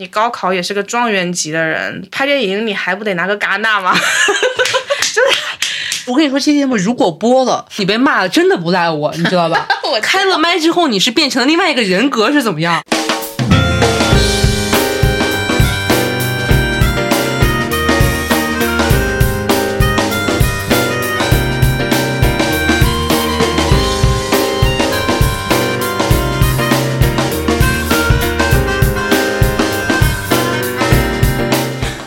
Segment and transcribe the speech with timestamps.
[0.00, 3.92] 你高考也是个状元级的人，拍电影你还不得拿个戛纳吗？
[5.12, 5.30] 真的
[6.06, 9.66] 我跟你说，这节目如果播了，你被骂了，真的不赖我，你知道吧？
[9.90, 12.80] 我开了麦之后，你是变成了另外一个人格，是怎么样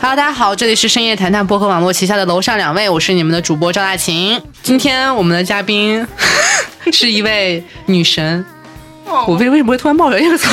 [0.02, 4.42] ？Hello，大家好，这里是深夜谈谈播客网络旗下的楼上两位，我是你们的主播赵大琴。
[4.60, 6.04] 今天我们的嘉宾
[6.90, 8.44] 是一位女神，
[9.04, 10.48] 我为为什么会突然冒出来这个词？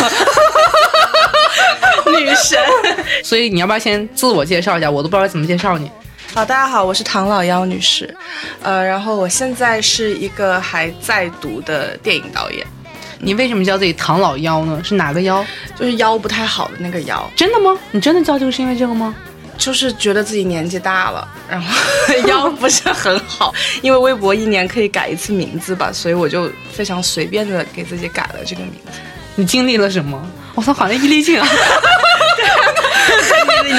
[2.16, 2.60] 女神。
[3.26, 4.92] 所以你要不要先自我介绍一下？
[4.92, 5.90] 我都不知道怎么介绍你。
[6.36, 8.16] 好，大家好，我是唐老妖女士，
[8.62, 12.64] 呃，然后我现在是一个还在读的电影导演，
[13.18, 14.80] 你为什么叫自己唐老妖呢？
[14.84, 15.44] 是哪个妖？
[15.76, 17.76] 就是腰不太好的那个腰，真的吗？
[17.90, 19.16] 你真的叫这个是因为这个吗？
[19.60, 21.68] 就是觉得自己年纪大了，然后
[22.28, 28.92] 腰不是很好，因为微博一年可以改一次名字吧，所以我就非常随便的给自己改了这个名字。
[29.36, 30.20] 你经历了什么？
[30.56, 31.48] 我操，好像伊丽静啊！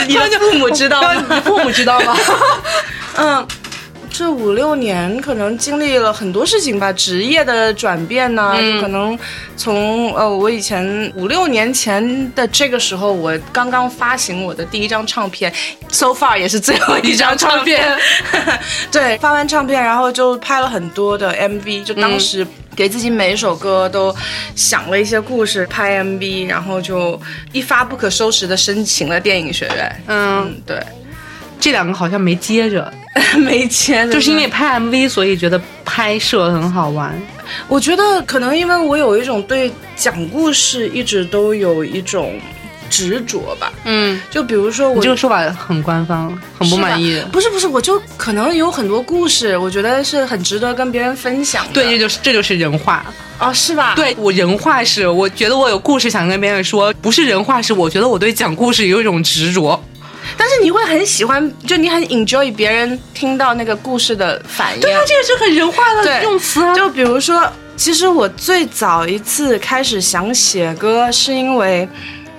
[0.07, 1.25] 你的父母知道吗？
[1.35, 2.17] 你父母知道吗？
[3.17, 3.47] 嗯，
[4.11, 9.19] 这五六年可能经历了很多事情吧，职业的转变呢、嗯就可能
[9.57, 15.53] 从呃，我以前五六年前的这个时候，我刚刚发行我的第一张唱片
[15.89, 17.97] ，so far 也是最后一张唱片。
[18.93, 22.47] 对，发完唱片，然后就拍了很多的 MV，就当时。
[22.77, 24.15] 给自己每一首歌都
[24.55, 27.21] 想了一些故事，拍 MV，然后就
[27.53, 30.03] 一发不可收拾的申请了电影学院。
[30.07, 30.81] 嗯，嗯，对，
[31.61, 32.93] 这两个好像没接着，
[33.39, 37.21] 没接着，就是因为拍 MV，所以觉得拍摄很好玩。
[37.69, 42.41] 我觉得可能因为我有一种对讲故事一直都有一种
[42.89, 43.73] 执着吧。
[43.85, 51.75] 嗯，就比如说我这个说法很官方，很不满意不是不是，我就可能有很多故事，我觉得是很值得跟别人分享的。
[51.75, 53.05] 对，这就是这就是人话。
[53.41, 59.83] 哦，是吧？，对我人话是，我觉得我有故事想跟别人说，不是人话是，我觉得我对讲故事有一种执着。
[60.41, 64.81] 但是你会很喜欢，就你很 enjoy 别人听到那个故事的反应。
[64.81, 66.75] 对啊，这个是很人话的用词啊。
[66.75, 67.47] 就比如说，
[67.77, 71.87] 其实我最早一次开始想写歌，是因为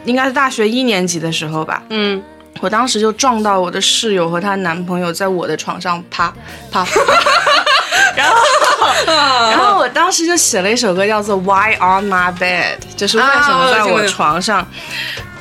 [0.05, 1.83] 应该是大学一年级的时候吧。
[1.91, 2.19] 嗯，
[2.59, 6.33] 我当时就撞到我的室友和她男朋友在我的床上啪
[6.71, 6.83] 啪，
[8.17, 8.35] 然后
[9.47, 14.67] 然后我当时就写了一首歌叫做《Why on My Bed》，就是为什么在我床上。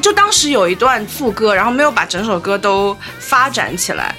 [0.01, 4.15] 就当时有一段副歌，然后没有把整首歌都发展起来，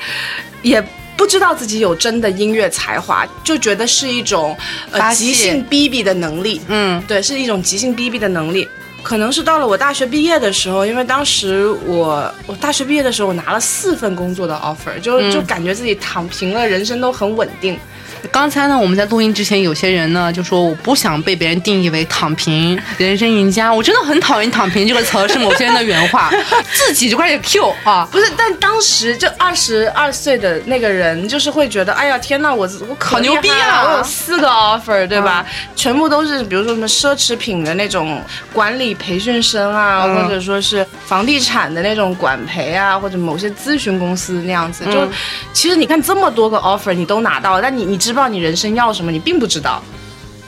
[0.62, 0.84] 也
[1.18, 4.58] 不知道自己有真的音乐才华，就觉得是一种
[4.92, 6.62] 呃即兴逼逼的能力。
[6.68, 8.68] 嗯对，是一种即兴逼逼的能力。
[9.03, 17.80] 可能是到了我大学毕业的时候，因为当时我我大学毕业的时候，我拿了四份工作的 offer，就、嗯就感觉自己躺平了，人生都很稳定。
[18.29, 26.29] 刚才呢，我们在录音之前，有些人呢就说我不想被别人定义为躺平人生赢家，我真的很讨厌“躺平”这个词儿， 是某些人的原话，
[26.71, 28.07] 自己就开始 Q 啊。
[28.11, 35.45] 不是，但当时就二十二岁的那个人，就是会觉得，哎呀，天呐，我我可牛逼了我有四个 offer，对吧？
[35.75, 38.21] 全部都是比如说什么奢侈品的那种
[38.53, 44.85] 管理培训生啊，嗯或者说是房地产的那种管培啊，或者某些咨询公司那样子。
[44.85, 45.11] 就、嗯
[45.53, 49.11] 其实你看这么多个 offer 你都拿到了，但你你知不知道你人生要什么？
[49.11, 49.81] 你并不知道。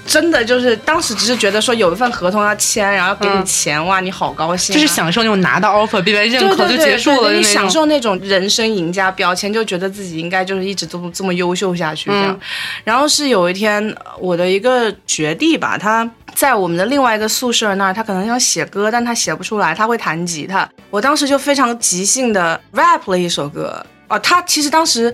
[0.05, 4.75] 真的就是当时只是觉得说有一份合同要签，然后要给你嗯钱，哇，你好高兴、啊！
[4.75, 7.43] 就是享受那种拿到 offer 被别人认可就结束了那种。
[7.43, 12.33] 享受那种人生赢家标签，就觉得自己应该就是一直都这么优秀下去这样。
[12.33, 12.39] 嗯
[12.83, 20.69] 然后是有一天，我的一个学弟吧，他在我们的另外一个宿舍那儿，他可能想写歌，但他写不出来，他会弹吉他。
[20.89, 23.81] 我当时就非常即兴的 rap 了一首歌。
[24.09, 25.13] 哦，他其实当时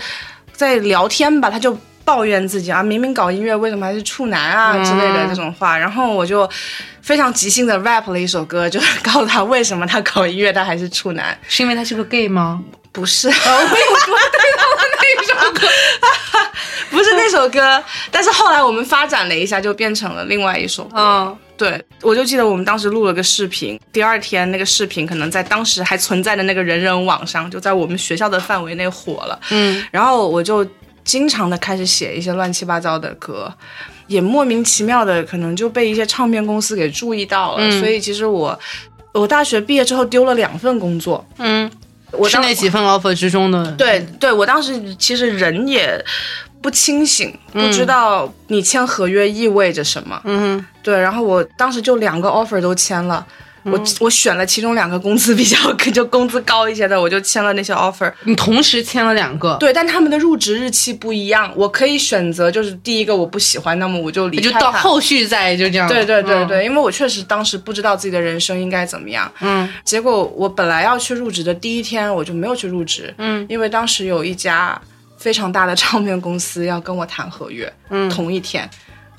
[0.51, 1.77] 在聊天吧，他就。
[2.09, 6.49] 抱怨自己啊，明明搞音乐，为什么还是处男啊之类的这种话，然后我就
[7.03, 11.37] 非常即兴的 rap 了一首歌， 就是告诉他为什么他搞音乐他还是处男。
[11.47, 12.59] 是因为他是个 gay 吗？
[12.91, 15.67] 不是，我有说对到了那首歌，
[16.89, 20.97] 不是那首歌，但是后来我们发展了一下，就变成了另外一首歌。
[20.97, 29.39] 嗯，对，我就记得我们当时录了个视频，第二天那个视频可能在当时还存在的那个人人网上，就在我们学校的范围内火了。
[29.51, 30.65] 嗯，然后我就
[31.09, 33.51] 经常的开始写一些乱七八糟的歌。
[34.07, 38.59] 也莫名其妙的，可能就被一些唱片公司给注意到了，嗯所以其实我，
[39.13, 41.69] 我大学毕业之后丢了两份工作，嗯，
[42.13, 43.71] 我是那几份 offer 之中的。
[43.73, 46.03] 对对，我当时其实人也
[46.59, 50.19] 不清醒，不知道你签合约意味着什么。
[50.23, 53.23] 嗯对，然后我当时就两个 offer 都签了，
[53.63, 58.11] 我我选了其中两个工资比较就工资高一些的，我就签了那些 offer。
[58.23, 65.87] 你同时签了两个，对，但他们的入职日期不一样，我可以选择就是第一个我不喜欢，那么我就离开就到后续再就这样。
[65.87, 69.31] 对对对对，因为我确实当时不知道自己的人生应该怎么样。
[69.41, 73.13] 嗯，结果我本来要去入职的第一天，我就没有去入职。
[73.17, 74.79] 嗯，因为当时有一家
[75.17, 77.71] 非常大的唱片公司要跟我谈合约。
[77.89, 78.69] 嗯，同一天。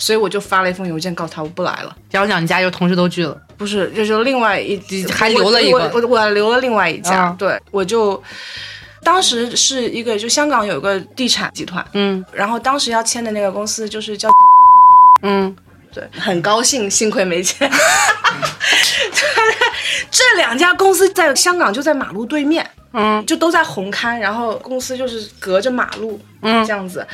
[0.00, 4.80] 所以我就发了一封邮件告诉他我不来了，然后两家又同时都拒了，不是，就是另外一
[5.12, 8.20] 还留了一个，我我我留了另外一家，对，我就
[9.04, 14.30] 当时是一个就香港有个地产集团，嗯，然后当时要签的那个公司就是叫，
[15.22, 15.54] 嗯，
[15.92, 17.70] 对，很高兴，幸亏没签，
[20.10, 22.68] 这两家公司在香港就在马路对面。
[22.92, 27.06] 嗯，就都在红磡，然后公司就是隔着马路，嗯，这样子，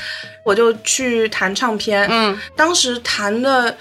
[0.44, 3.76] 我就去弹唱片，嗯，当时弹的，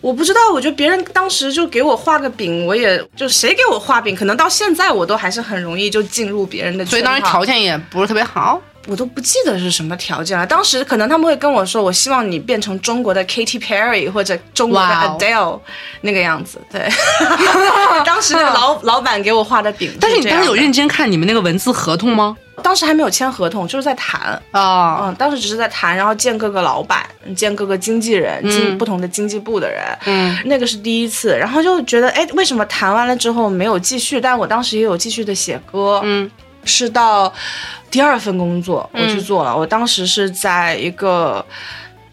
[0.00, 8.60] 我不知道，我觉得别人当时就给我画个饼，我也就谁给我画饼，可能到现在我都还是很容易就进入别人的，所以当时条件也不是特别好。
[8.86, 10.46] 我都不记得是什么条件了。
[10.46, 15.60] 当时可能他们会跟我说，我希望你变成中国的 Katy Perry 或者中国的 Adele
[16.00, 16.58] 那个样子。
[16.70, 16.88] 对，
[18.04, 19.92] 当时那个老老板给我画的饼。
[20.00, 22.36] 但是你当时有认真看你们那个文字合同吗？
[22.62, 25.00] 当时还没有签合同，就是在谈啊。
[25.04, 29.82] 嗯，当时只是在谈，然后见各个老板，见各个经纪人，经不同的经济部的人。
[30.04, 34.20] 嗯，那个是第一次，然后就觉得，哎，为什么谈完了之后没有继续？
[34.20, 36.00] 但我当时也有继续的写歌。
[36.04, 36.30] 嗯。
[36.64, 37.32] 是到
[37.90, 41.44] 第二份工作我去做了，我当时是在一个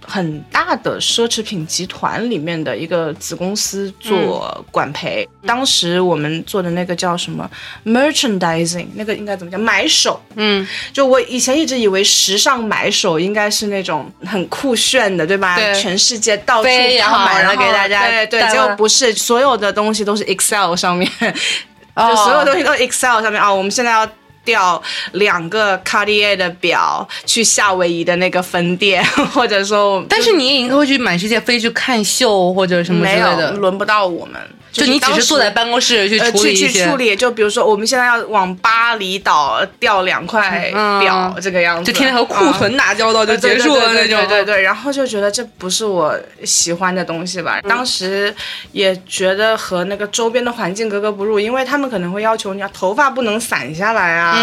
[0.09, 5.27] 很大的奢侈品集团里面的一个子公司做管培。
[5.45, 7.49] 当时我们做的那个叫什么
[7.85, 9.59] merchandising，那个应该怎么讲？
[9.59, 10.19] 买手。
[10.35, 15.57] 嗯，就我以前一直以为时尚买手应该是那种很酷炫的，对吧？
[15.57, 16.69] 对，全世界到处
[17.01, 18.07] 跑，买了给大家。
[18.07, 23.53] 对对，结果不是，所有的东西都是 Excel 上面，就所有东西都 Excel 上面啊。
[23.53, 24.09] 我们现在要。
[24.47, 29.03] 调两个 Cartier 的表去夏威夷的那个分店，
[29.33, 34.39] 或者说，但是你也应该会去满世界飞去看秀或者什么之类的，轮不到我们。
[34.72, 40.69] 就你只是坐在办公室去处理去去处理，就比如说我们现在要往巴厘岛调两块
[41.00, 44.19] 表，这个样子，就天天和库存打交道就结束了那种。
[44.28, 47.60] 对对对，然后就觉得这不是我喜欢的东西吧。
[47.62, 48.34] 当时
[48.72, 54.38] 也觉得和那个周边的环境格格不入，因为他们可能会要求你要头发不能散下来啊，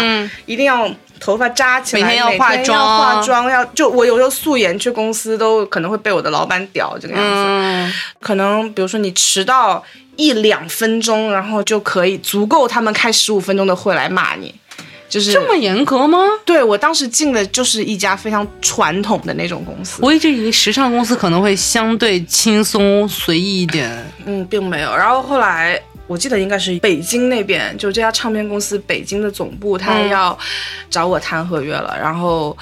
[0.45, 0.89] 一定要
[1.19, 7.93] 头发扎起来，每天要化妆，化妆要就我有时候素颜去公司都可能会被我的老板屌这个样子。
[8.19, 9.81] 可能比如说你迟到。
[10.15, 14.53] 一两分钟，然后就可以足够他们开十五分钟的会来骂你，
[15.09, 16.19] 就是这么严格吗？
[16.45, 23.91] 对我当时进的就是一家非常传统的那种公司，我一直以为时尚公司可能会相对轻松随意一点，
[24.25, 24.95] 嗯，并没有。
[24.95, 30.37] 然后后来我记得应该是北京那边，就这家唱片公司北京的总部，他要
[30.89, 32.57] 找我谈合约了，然后。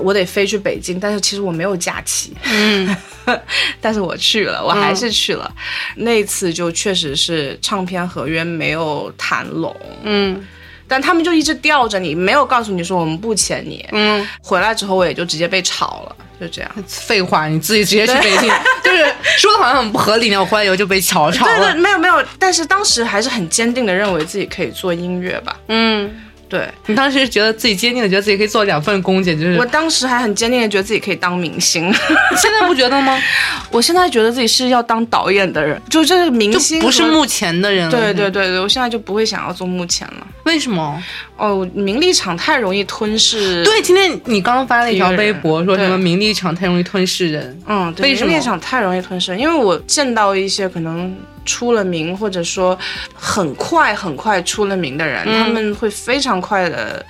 [0.00, 2.96] 我得飞去北京，但是其实我没有假期，嗯，
[3.80, 5.50] 但是我去了，我还是去了。
[5.96, 10.44] 那次就确实是唱片合约没有谈拢，嗯，
[10.86, 14.26] 但他们就一直吊着你，没有告诉你说我们不签你，嗯。
[14.40, 16.70] 回来之后我也就直接被炒了，就这样。
[16.86, 18.50] 废话，你自己直接去北京，
[18.84, 19.04] 就是
[19.38, 20.38] 说的好像很不合理呢。
[20.38, 21.56] 我回来以后就被炒炒了。
[21.56, 26.10] 对对，没有没有，但是当时还是很坚定的认为自己可以做音乐吧，嗯。
[26.54, 29.58] 对你当时觉得自己坚定的觉得自己可以做两份工，简直是。
[29.58, 31.92] 我当时还很坚定的觉得自己可以当明星，
[32.38, 33.20] 现在不觉得吗？
[33.72, 37.90] 我现在觉得自己是要当导演的人，就这个明星不是目前的人。
[37.90, 40.26] 对对对对，我现在就不会想要做目前了。
[40.44, 41.02] 为什么？
[41.36, 43.64] 哦，名利场太容易吞噬。
[43.64, 47.62] 对，今天你刚刚发了一条微博，说什么名利场太容易吞噬人。
[47.66, 51.14] 嗯，对，名利场太容易吞噬，因为我见到一些可能。
[51.46, 52.78] 出了名，或者说
[53.12, 57.04] 很快很快出了名的人，他们会非常快的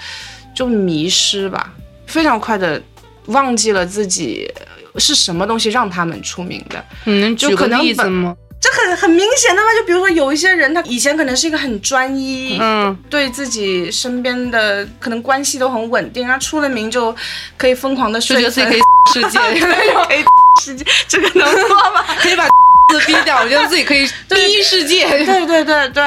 [0.52, 1.72] 就迷失吧，
[2.08, 2.82] 非常快的
[3.26, 4.52] 忘记了自己
[4.96, 6.84] 是什么东西让他们出名的。
[7.04, 8.34] 嗯能举个例子吗？
[8.64, 17.14] 这很很明显的嘛，就比如说有一些人，他以前可能是一个很专一，嗯，对自己身边的可能关系都很稳定，然后出了名就
[17.58, 18.80] 可以疯狂的睡，觉得自己可以
[19.12, 19.38] 世界，
[20.08, 20.24] 可以
[20.62, 22.04] 世界，这个能说吗？
[22.18, 22.46] 可以把。
[22.92, 25.08] 自逼掉，我觉得自己可以第一世界。
[25.08, 26.02] 对对对对，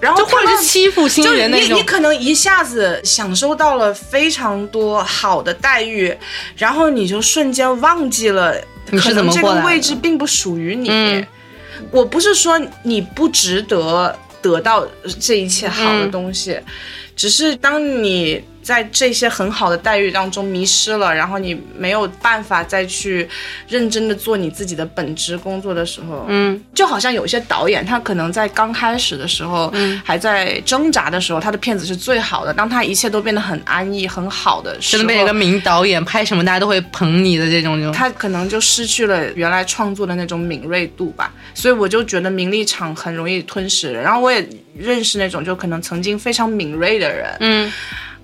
[0.00, 1.70] 然后或者是欺负新人那种。
[1.70, 6.14] 你你可能一下子享受到了非常多好的待遇，
[6.56, 8.54] 然后你就瞬间忘记了，
[8.90, 10.88] 可能这个位置并不属于你。
[11.90, 14.86] 我不是说你不值得得到
[15.20, 16.58] 这一切好的东西，
[17.16, 23.28] 只是当你在这些很好的待遇当中迷失了，然后你没有办法再去
[23.66, 32.54] 认真的做你自己的本职工作的时候，嗯，就好像有些导演，他可能在刚开始的时候，嗯，还在挣扎的时候，他的片子是最好的。
[32.54, 41.34] 当他一切都变得很安逸、很好的时候，真的被一个名导演拍什么大家都会捧你的这种，他可能就失去了原来创作的那种敏锐度吧。
[41.54, 44.00] 所以我就觉得名利场很容易吞噬人。
[44.00, 44.48] 然后我也
[44.78, 47.72] 认识那种就可能曾经非常敏锐的人，嗯。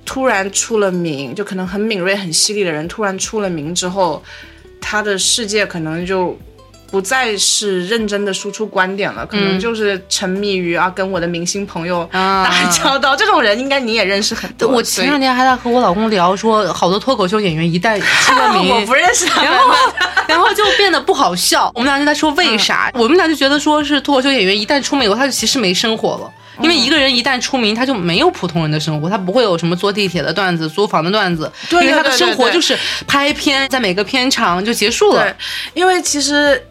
[0.06, 4.22] 突然出了名，就可能很敏锐、很犀利的人，突然出了名之后，
[4.80, 6.38] 他的世界可能就
[6.90, 13.16] 不再是认真的输出观点了，可能就是沉迷于啊跟我的明星朋友打交道。
[13.16, 14.68] 这种人应该你也认识很多。
[14.68, 19.74] 我前两天还在和我老公聊，说好多脱口秀演员一旦出了名， 我不认识他，然后
[20.28, 21.70] 然后就变得不好笑。
[21.74, 22.90] 我们俩就在说为啥？
[22.94, 26.30] 我们俩就觉得说是脱口秀演员一旦出名以后，他就其实没生活了。
[26.62, 35.22] 因为一个人一旦出名，他就没有普通人的生活，他不会有什么坐地铁的段子、租房的段子，因为他的生活就是拍片，在每个片场就结束了。
[35.22, 35.34] 对，
[35.74, 36.62] 因为其实，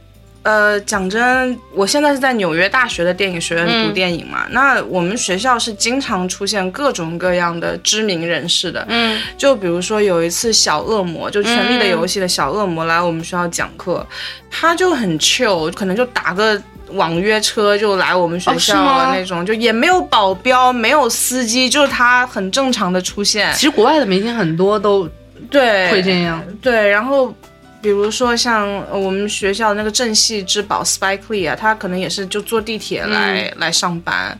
[0.44, 8.86] 呃，讲真，我现在是在纽约大学的电影学院读电影嘛，那我们学校是经常出现各种各样的知名人士的。
[8.89, 14.06] 嗯，就比如说有一次小恶魔，就《权力的游戏》的小恶魔来我们学校讲课，
[14.50, 16.60] 他就很 chill，可能就打个。
[16.92, 23.51] 网约车就来我们学校了那种，就也没有保镖，没有司机，就是他很正常的出现。
[23.54, 25.10] 其实国外的明星很多都
[25.50, 26.88] 对会这样，对。
[26.88, 27.34] 然后
[27.82, 34.38] 比如说像我们学校那个正系之宝 Spike Lee 啊，他可能也是就坐地铁来来上班。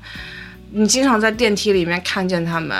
[0.78, 2.78] 你经常在电梯里面看见他们，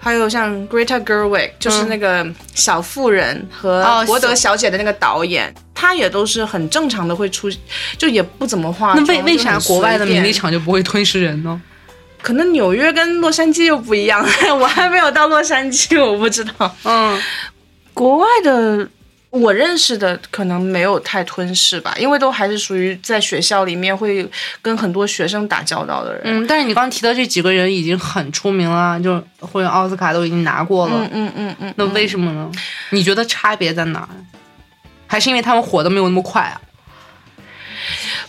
[0.00, 7.48] 还有像 Greta Gerwig，就是那个小妇人和博德小姐的那个导演，他也都是很正常的会出，
[7.96, 9.06] 就也不怎么化妆。
[9.06, 11.62] 那为为啥国外的名利场就不会吞噬人呢？
[12.20, 14.26] 可能纽约跟洛杉矶又不一样，
[14.58, 16.74] 我还没有到洛杉矶，我不知道。
[16.82, 17.16] 嗯，
[17.94, 18.88] 国外的。
[19.40, 24.28] 我认识的可能没有太吞噬吧，因为都还是属于在学校里面会
[24.62, 26.22] 跟很多学生打交道的人。
[26.24, 31.08] 嗯，但是你刚提的这几个人已经很出名了，就或者奥斯卡都已经拿过了。
[31.10, 31.74] 嗯嗯嗯嗯。
[31.76, 32.50] 那为什么呢？
[32.90, 34.08] 你觉得差别在哪？
[35.06, 36.60] 还是因为他们火的没有那么快啊？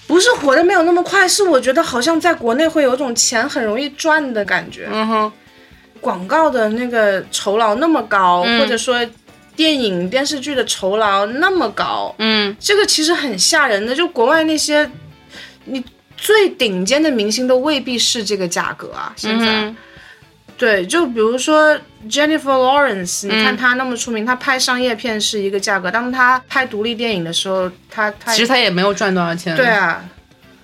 [0.06, 4.88] 不是火的没有那么快，是我觉得好像在国内会有种钱很容易赚的感觉。
[4.92, 5.32] 嗯哼。
[6.00, 9.00] 广告的那个酬劳那么高，或者说。
[9.58, 13.94] 电影电视剧的酬劳那么高，嗯，这个其实很吓人的。
[13.96, 14.90] 就国外那些，
[15.66, 15.84] 你
[16.16, 19.12] 最顶尖的明星都未必是这个价格啊。
[19.16, 19.74] 现在，
[20.58, 21.76] 对，就比如说
[22.08, 29.56] Jennifer Lawrence，你看她那么出名，她拍商业片是一个价格，当她拍独立电影的时候，她她其实她也没有赚多少钱。
[29.58, 30.08] 对啊。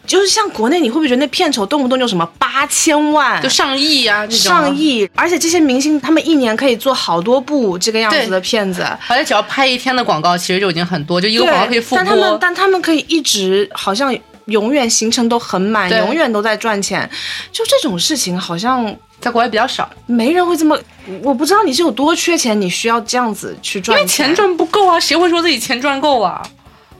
[0.06, 4.28] 就是像国内，你会不会觉得那片酬动不动就什么八千万，就上亿啊？
[4.30, 11.98] 上亿，而且这些明星他们一年可以做好多部这个样子的片子，而且只要拍一天的广告，其实就已经很多，就一个广告可以复播。
[11.98, 17.10] 但他们，但他们可以一直好像永远行程都很满，永远都在赚钱。
[17.52, 20.78] 就这种事情，好像在国外比较少，没人会这么。
[21.22, 26.46] 我不知道你是有多缺钱，你需要这样子去赚，因为钱赚不够啊，谁会说自己钱赚够啊？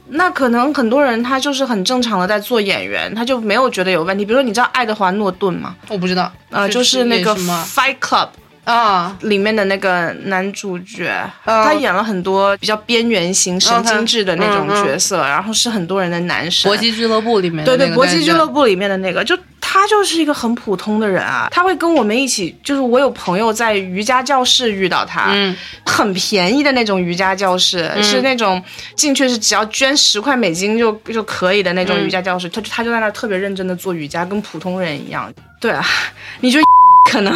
[0.10, 4.26] 那可能很多人他就是很正常的在做演员，他就没有觉得有问题。
[4.26, 5.76] 比如说，你知道爱德华诺顿吗？
[5.88, 7.34] 我不知道，呃，就是那个
[7.66, 8.28] 《Fight Club》
[8.64, 11.12] 啊里面的那个男主角，
[11.44, 16.70] 他演了很多比较边缘型、神经质的那种角色，然后是很多人的男神。
[16.70, 19.38] 搏击俱乐部里面对对，搏击俱乐部里面的那个就。
[19.66, 28.62] 他就是一个很普通的人啊，他会跟我们一起，就是我有朋友在瑜伽教室遇到他，嗯，很便宜的那种瑜伽教室，是那种
[28.96, 35.34] 进去是只要捐十块美金就就可以的那种瑜伽教室，他他就在那特别认真的做瑜伽，跟普通人一样。
[35.60, 35.84] 对啊，
[36.42, 36.60] 你就。
[37.14, 37.32] 可能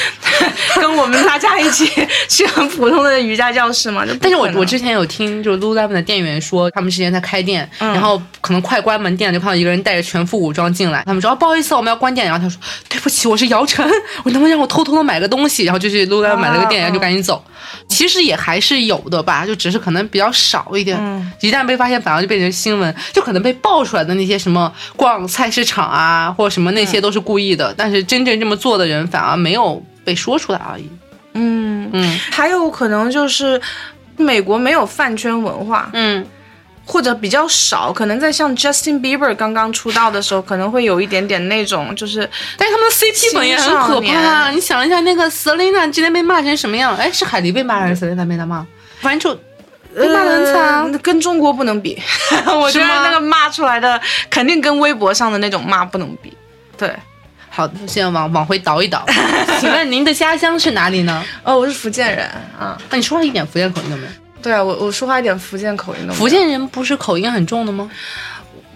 [0.80, 1.86] 跟我们大家一起
[2.26, 4.02] 去很普通的瑜伽教室嘛？
[4.18, 8.20] 但是我我之前有听，就是 Lululemon 的店员说，他们之前在开店，然后
[8.50, 11.04] 可能快关门店，就看到一个人带着全副武装进来。
[11.06, 13.88] 他们说：“不好意思，我们要关店。”然后他说：“对不起，我是姚晨，
[14.24, 17.44] 我能不能让我偷偷的买个东西？”然后就去 Lululemon 买了个店，然后就赶紧走。
[17.88, 20.98] 其实也还是有的吧，就只是可能比较少一点。
[21.40, 27.72] 一旦被发现，反而就变成新闻，就可能被爆出来的那些什么逛菜市场啊，或者什么那些都是故意的。
[27.76, 30.90] 但是真正这么做的人，反而没有被说出来而已。
[31.34, 33.60] 嗯嗯，还有可能就是
[34.16, 35.88] 美国没有饭圈文化。
[35.92, 36.26] 嗯。
[36.90, 44.50] 或者比较少，可能在像 Justin Bieber 刚刚出道的时候，可能会有一点点那种，就是，但是他们的 CP 粉也很可怕。
[44.50, 46.96] 你想一下，那个 Selina 今天被骂成什么样？
[46.96, 48.66] 哎，是海迪被骂还是 Selina 被他骂？
[49.00, 49.40] 反正就
[49.94, 51.96] 被骂的很惨，跟中国不能比。
[52.60, 56.36] 我觉得那个骂出来的肯定跟微博上的那种骂不能比。
[56.76, 56.92] 对。
[57.52, 59.04] 好的，现在往往回倒一倒。
[59.60, 61.24] 请问您的家乡是哪里呢？
[61.42, 62.24] 哦，我是福建人
[62.58, 62.76] 啊。
[62.90, 64.08] 那你说话一点福建口音都没有？
[64.42, 66.18] 对啊，我我说话一点福建口音都没有。
[66.18, 67.90] 福建人不是口音很重的吗？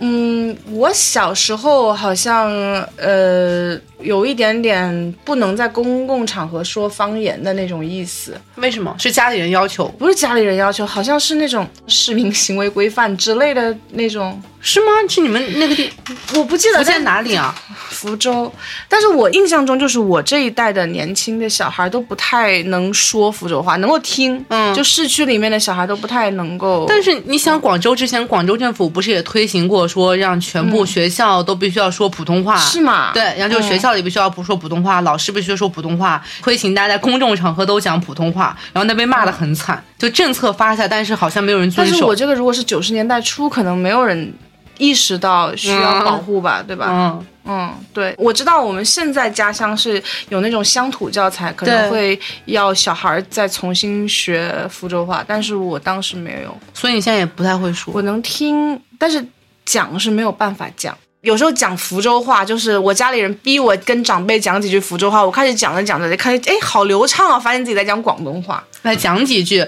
[0.01, 2.51] 嗯，我小时候好像
[2.97, 8.41] 呃有一点点不能在公共场合说方言的那种意思。
[8.57, 8.95] 为什么？
[8.99, 9.89] 是家里人要求？
[9.99, 14.41] 不是家里人要求，好像是那种市民行为规范之类的那种。
[14.67, 14.87] 是吗？
[15.11, 15.91] 是你们那个地？
[16.35, 17.55] 我不记得在哪里啊？
[17.91, 18.51] 福州。
[18.89, 24.43] 但是我印象中，就是我这一代的年轻的小孩都不太能说福州话，能够听。
[24.49, 24.75] 嗯。
[24.75, 26.87] 就市区里面的小孩都不太能够。
[26.89, 32.57] 但是你想，广州之前，广州政府不是也推行过，说让全部学校都必须要说普通话？
[32.57, 33.13] 是吗？
[33.13, 39.83] 对，然后就是学校里必须要不说普通话，老师必须要说普通话，会请大家在公众场合都讲普通话，然后那被骂的很惨。
[39.99, 41.93] 就政策发下，但是好像没有人遵守。
[41.93, 44.35] 但是我这个如果是九十年代初，可能没有人。
[44.77, 46.87] 意识到需要保护吧，对吧？
[46.91, 57.95] 嗯嗯，对，我知道我们现在家乡是有那种乡土教材，可能会要小孩再重新学福州话，但是我当时没有，所以你现在也不太会说。
[57.95, 59.25] 我能听，但是
[59.65, 60.99] 讲是没有办法讲。
[61.25, 67.39] 有时候讲福州话，就是我家里人逼我跟长辈讲几句福州话，我开始讲着讲着就开始，哎，好流畅啊！
[67.39, 69.67] 发现自己在讲广东话，来讲几句。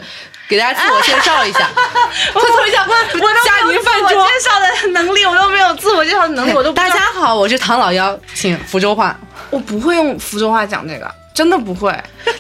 [0.49, 1.69] 给大家自我介绍一下，
[2.33, 9.19] 我从小我我家庭饭桌介绍的能力，我都没有自我介绍的能力，我都大家好，我是唐老幺，请福州话。
[9.51, 11.93] 我不会用福州话讲这个，真的不会。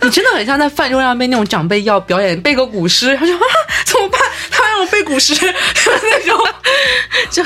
[0.02, 3.34] 你真的很像在饭桌上被那种长辈要表演背个古诗，他说
[3.84, 4.20] 怎么办？
[4.52, 5.34] 他让我背古诗，
[5.84, 6.48] 那种
[7.28, 7.42] 就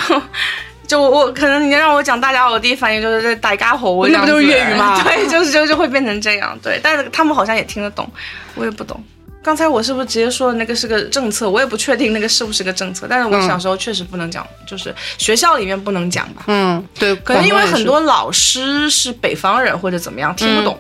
[0.90, 5.00] 就我可能你让我讲大家，我第一反应就是在大家伙，我那不就是粤语吗？
[5.06, 6.59] 对，就是就就会变成这样。
[6.61, 8.11] 对，但是他们好像也听得懂，
[8.56, 9.00] 我也不懂。
[9.40, 11.49] 刚才我是不是直接说的那个是个政策？
[11.49, 16.42] 我也不确定那个是不是个政策，但是我小时候确实不能讲，就是学校里面不能讲吧。
[16.49, 20.76] 嗯，对，可能因为很多老师是北方人或者怎么样听不懂，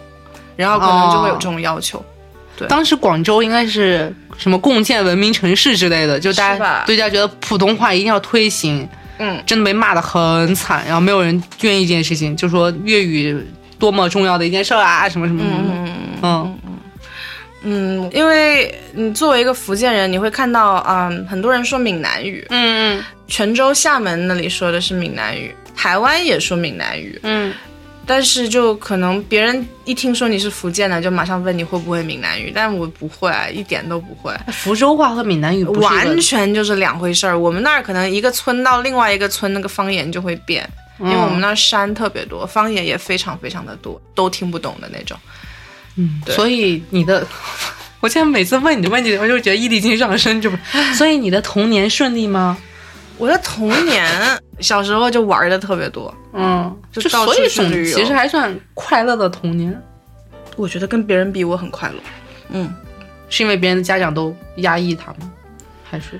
[0.56, 2.04] 然后可能就会有这种要求。
[2.56, 8.88] 对，当时广州应该是什么共建文明城市之类的，就大家对大家觉得普通话一定要推行。
[9.20, 13.40] 嗯，真的被骂的很惨，然后没有人愿意这件事情，就说粤语
[13.78, 15.88] 多么重要的一件事啊，什么什么什么，
[16.22, 16.58] 嗯。
[17.62, 27.52] 嗯，因为你作为一个福建人，你会看到，嗯，很多人说闽南语，嗯嗯，泉州、厦门那里说的是闽南语，台湾也说闽南语，嗯，
[28.10, 34.34] 但是就可能别人一听说你是福建的，就马上问你会不会闽南语，但我不会，一点都不会。
[34.52, 40.68] 福州话和闽南语完全就是两回事儿，我们那儿可能一个村到另外一个村，那个方言就会变，
[40.98, 45.16] 因为我们那儿山特别多，方言也非常非常的多，都听不懂的那种。
[45.94, 47.24] 嗯，所以你的，
[48.02, 50.50] 我现在每次问你的问题，我就觉得毅力经上升，就
[50.98, 52.58] 所以你的童年顺利吗？
[53.20, 54.10] 我的童年
[54.58, 59.78] 小时候就玩的特别多，嗯，就所以其实还算快乐的童年。
[60.56, 61.94] 我觉得跟别人比，我很快乐。
[62.48, 62.74] 嗯，
[63.28, 65.30] 是因为别人的家长都压抑他吗？
[65.88, 66.18] 还是？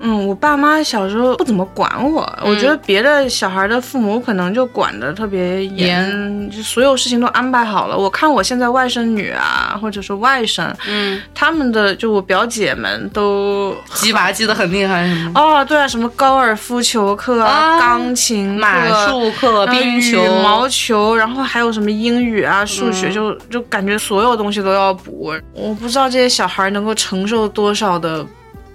[0.00, 7.96] 嗯，我爸妈小时候不怎么管我，我觉得别的小孩的父母可能就管的特别严，就所有事情都安排好了。
[7.96, 17.38] 我看我现在外甥女啊，或者说外甥，嗯，他们的就我表姐们都鸡娃鸡的很厉害， 哦，对啊，什么高尔夫球课、
[17.78, 25.34] 钢琴、马术课、冰球、羽毛球，然后还有什么英语啊、数学，就就感觉所有东西都要补。
[25.52, 28.24] 我不知道这些小孩能够承受多少的。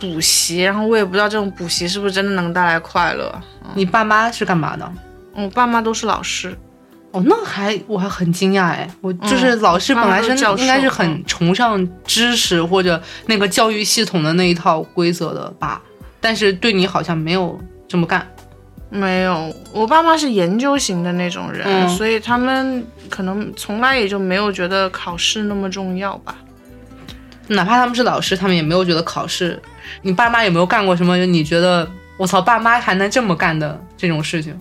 [0.04, 3.34] 补习，然后我也不知道这种补习是不是真的能带来快乐。
[3.74, 4.92] 你爸妈是干嘛的？
[5.34, 6.54] 我爸妈都是老师。
[7.12, 15.82] 哦，那还我还很惊讶哎，我就是老师本来是应该是很崇尚知识或者那个教育系统的那一套规则的吧，
[16.20, 18.28] 但是对你好像没有这么干。
[18.90, 26.36] 没有，我爸妈是研究型的那种人，所以他们可能从来也就没有觉得考试那么重要吧。
[27.54, 29.62] 哪怕他们是老师，他们也没有觉得考试。
[30.02, 31.18] 你爸妈有没有干过什么？
[31.26, 34.58] 你觉得我操，爸妈还能这么干的这种事情？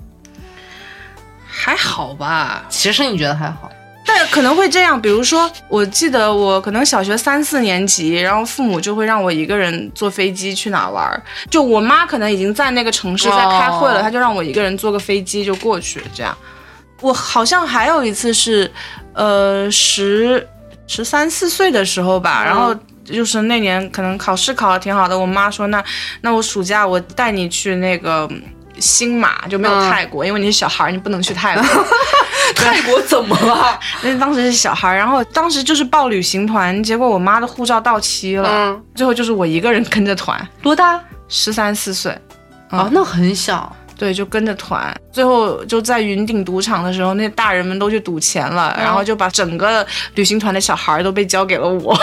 [1.47, 3.71] 还好吧，其实你觉得还好，
[4.07, 5.01] 但可能会这样。
[5.01, 11.23] 比如说，我记得我可能小学三四年级，然后父母就会让我一个人坐飞机去哪玩。
[11.51, 16.03] 就我妈可能已经在那个城市在开会了，她就让我一个人坐个飞机就过去。
[16.15, 16.37] 这样，
[17.01, 18.69] 我好像还有一次是，
[19.13, 20.49] 呃，十
[20.93, 22.75] 十三四岁的时候吧，然后。
[23.05, 25.85] 就是那年可能考试考的挺好的，我妈说那
[26.21, 28.31] 那我暑假我带你去那个
[28.79, 31.65] 新马就没有泰国，因为你是小孩你不能去泰国。
[32.55, 33.79] 泰国怎么了？
[34.05, 40.41] 那当时是小孩然后当时就是报旅行团，结果我妈的护照到期了，最后就是我一个人跟着团。
[40.63, 41.01] 多大？
[41.29, 42.17] 十三四岁。
[42.71, 43.75] 哦，那很小。
[44.03, 49.87] 对，就跟着团，最后就在云顶赌场的时候，那大人们都去赌钱了，然后就把整个
[50.17, 51.97] 旅行团的小孩都被交给了我。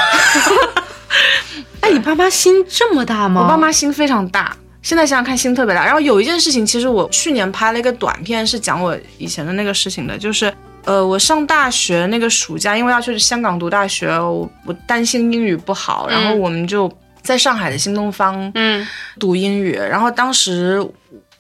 [1.82, 3.42] 哎，你爸妈心这么大吗？
[3.42, 5.84] 我爸妈心非常大，现在想想看心特别大。
[5.84, 10.54] 然后有一件事情，其实我去年拍了一个短片，是讲我以前的那个事情的，就是
[10.86, 16.90] 呃，我上大学那个暑假，因为要去香港读大学，我我担心英语不好，然后我们就
[17.22, 18.88] 在上海的新东方嗯
[19.20, 20.82] 读英语，然后当时。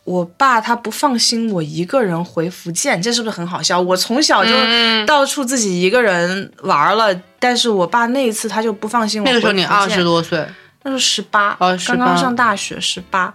[0.09, 3.79] 我爸他不放心我一个人回福建，这是不是很好笑？
[3.79, 10.43] 我从小就嗯到处自己一个人玩了，但是我爸那一次他就不放心我那个时候你二十多岁，
[10.81, 13.31] 那时候十八，哦18刚刚上大学，十八，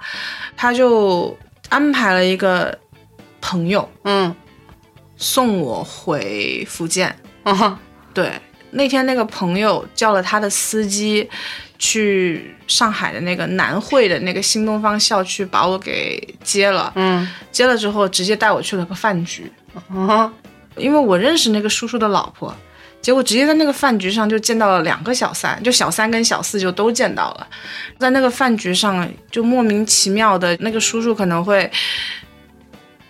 [0.57, 2.77] 他就安排了一个
[3.41, 4.35] 朋友嗯
[5.17, 7.17] 送我回福建。
[7.45, 7.79] 嗯
[8.13, 8.33] 对，
[8.73, 11.31] 那天那个朋友叫了他的司机
[11.79, 19.51] 去上海的那个南汇的那个新东方校区把我给接了，嗯接了之后直接带我去了个饭局，
[19.91, 20.33] 嗯
[20.77, 22.55] 因为我认识那个叔叔的老婆。
[23.01, 27.47] 结果直接在那个饭局上就见到了两个小三，就小三跟小四就都见到了，
[27.99, 31.71] 在那个饭局上就莫名其妙的那个叔叔可能会。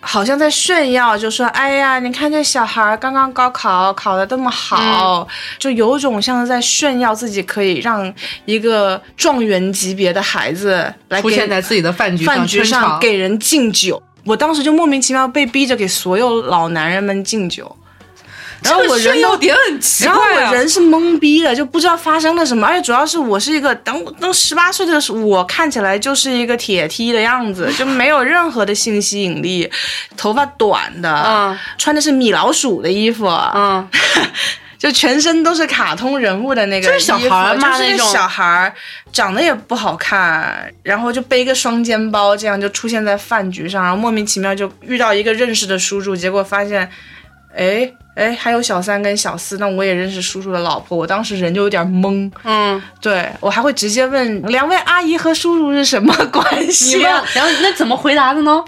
[0.04, 5.26] 好像在炫耀，就说：“哎呀，你看这小孩儿刚刚高考考得这么好，
[5.58, 8.12] 就有种像是在炫耀自己可以让
[8.44, 14.00] 一个状元级别的孩子来出现在自己的饭局饭局上给人敬酒。
[14.24, 17.76] 我当时就莫名其妙被逼着给所有老男人们敬酒，
[18.64, 19.36] 然后我人都。
[19.36, 29.70] 点很奇然后我人是懵逼的，就不知道发生了什么，而且主要是我是一个等等十八岁的时候，我看起来就是一个铁梯的样子，就没有任何的性吸引力，
[30.16, 31.58] 头发短的，嗯。
[31.76, 33.86] 穿的是米老鼠的衣服，嗯。
[34.78, 38.12] 就全身都是卡通人物的那个，就是小孩儿嘛就是那种？
[38.12, 38.72] 小孩儿，
[39.10, 46.90] 长得也不好看，然后就背个双肩包，这样就出现在饭局上，然后莫名其妙就遇到一个认识的叔叔，结果发现，
[47.56, 57.24] 哎哎，还有小三跟小四，那我也认识叔叔的老婆，我当时人就有点懵，嗯，对我还会直接问两位阿姨和叔叔是什么关系，啊？
[57.34, 58.64] 然后那怎么回答的呢？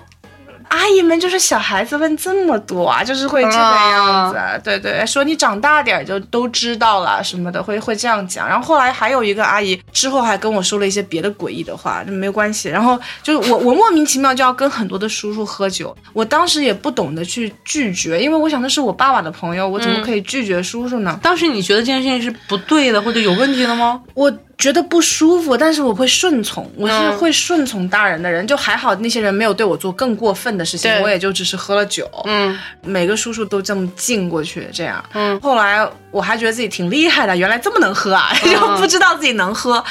[0.68, 8.48] 阿姨们就是小孩子问这么多啊，就是会这个样子，对对，说你长大点儿就都知道了什么的，会会这样讲。
[8.48, 12.68] 然后后来还有一个阿姨之后还跟我说了一些别的诡异的话，就没有关系。
[12.68, 21.18] 然后就是我我莫名其妙就要跟很多的叔叔喝酒，我当时也不懂得去拒绝，因为我想那是我爸爸的朋友，我怎么可以拒绝叔叔呢？
[21.22, 24.00] 当时你觉得这件事情是不对的或者有问题的吗？
[24.14, 32.08] 我觉得不舒服，但是我会顺从，我是嗯会顺从大人的人，就还好那些人没有对我做更过分的事情，我也就只是喝了酒。
[32.24, 35.04] 嗯每个叔叔都这么敬过去，这样。
[35.12, 39.84] 嗯，后来我还觉得自己挺厉害的，原来这么能喝啊， 嗯就不知道自己能喝，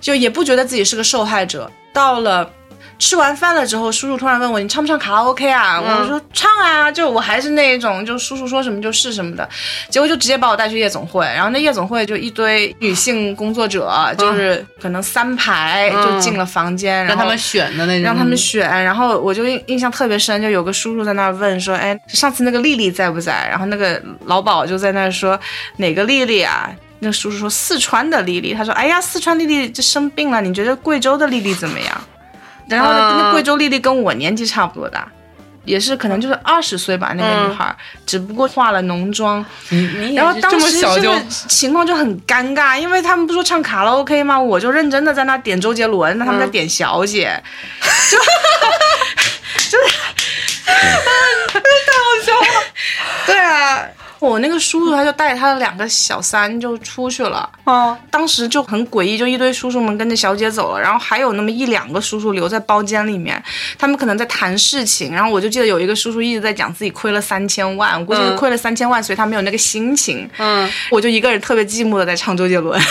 [0.00, 1.70] 就也不觉得自己是个受害者。
[1.92, 2.50] 到了。
[2.98, 9.48] 吃完饭了之后，叔叔突然问我：“你唱不唱卡拉 OK 啊？”嗯我说：“唱啊！”就我还是那一种，就叔叔说什么就是什么的。
[9.88, 23.46] 结果就直接把我带去夜总会，然后那夜总会就一堆女性工作者，就是可能三排就进了房间，然让他们选的那种，让他们选，然后我就印印象特别深，就有个叔叔在那儿问说，哎，上次那个丽丽在不在？
[23.48, 25.38] 然后那个老鸨就在那儿说
[25.76, 26.70] 哪个丽丽啊？
[26.98, 32.00] 那叔叔说四川的丽丽，他说，哎呀，四川丽丽就生病了，你觉得贵州的丽丽怎么样？
[32.68, 35.08] 然后那贵州丽丽跟我年纪差不多大。
[35.64, 37.74] 也是可能就是二十岁吧，那个女孩，
[38.06, 44.38] 只不过化了浓妆，你你然后当时这小就个情况就很尴尬，因为他们不说唱卡拉 OK 吗？
[44.38, 47.42] 我就认真的在那点周杰伦，那他们在点小姐，
[48.08, 48.16] 就
[49.70, 49.88] 就是
[50.66, 52.62] 太好笑了。
[53.26, 53.84] 对啊，
[54.18, 57.48] 我那个叔叔他就带他的两个小三就出去了。
[57.64, 63.42] 哦当时就很诡异，就一堆叔叔们跟着小姐走了，然后还有那么一两个叔叔留在包间里面，
[63.78, 65.12] 他们可能在谈事情。
[65.12, 70.28] 然后我就记得有一个叔叔一直在讲自己亏了三千万，我估计是嗯亏了三千万，所以他没有那个心情。
[70.38, 72.80] 嗯我就一个人特别寂寞的在唱周杰伦。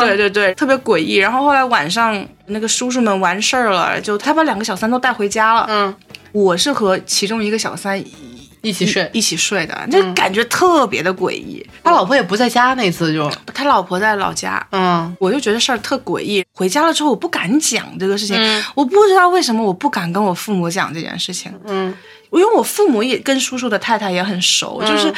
[0.00, 1.16] 对对对，特别诡异。
[1.16, 5.66] 然后后来晚上那个叔叔们完事儿了，就他把两个小三都带回家了。
[5.68, 5.94] 嗯，
[6.32, 9.08] 我是和其中一个小三一一起睡。
[9.12, 11.64] 一起睡的，那感觉特别的诡异。
[11.82, 16.44] 他老婆也不在家那次就，他老婆在老家，嗯我就觉得事儿特诡异。
[16.52, 21.52] 回家了之后，我不敢讲这个事情，嗯我不知道为什么我不敢跟我父母讲这件事情。
[21.66, 21.94] 嗯
[22.32, 25.12] 因为我父母也跟叔叔的太太也很熟，就是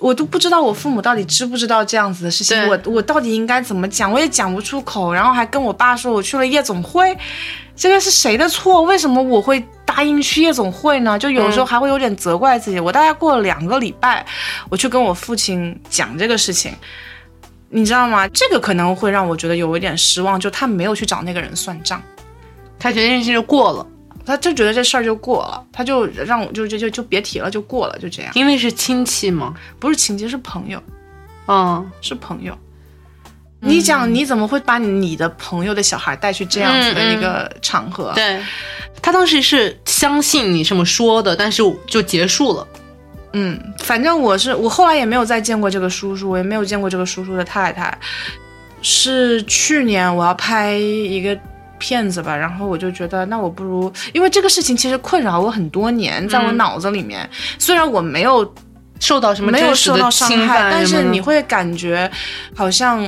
[0.00, 7.16] 我都不知道我父母到底知不知道这样子的事情，我我到底应该怎么讲，我也讲不出口，然后还跟我爸说我去了夜总会，
[7.76, 8.82] 这个是谁的错？
[8.82, 11.18] 为什么我会答应去夜总会呢？
[11.18, 12.80] 就有时候还会有点责怪自己。
[12.80, 14.24] 我大概过了两个礼拜，
[14.70, 16.72] 我去跟我父亲讲这个事情。
[17.72, 18.26] 你知道吗？
[18.28, 22.02] 这个可能会让我觉得有一点失望，就他没有去找那个人算账，
[22.80, 23.86] 他觉得这件事就过了，
[24.30, 28.30] 他就觉得这事儿就过了，他就让我就就就就别提了，就过了，就这样。
[28.34, 30.80] 因为是亲戚嘛，不是亲戚，是朋友，
[31.48, 32.56] 嗯，是朋友。
[33.62, 38.12] 你讲你怎么会把你的朋友的小孩带去这样子的一个场合？
[38.14, 38.40] 对，
[39.02, 42.66] 他当时是相信你这么说的，但是就结束了。
[43.32, 47.98] 嗯，反正我是我后来也没有再见过这个叔叔，我也没有见过这个叔叔的太太。
[48.82, 51.38] 是去年我要拍一个
[51.80, 58.54] 片子吧，然后我就觉得那我不如，因为这个事情其实困扰我很多年，在我脑子里面，虽然我没有
[59.00, 62.08] 受到什么没有受到伤害，但是你会感觉
[62.54, 63.02] 好像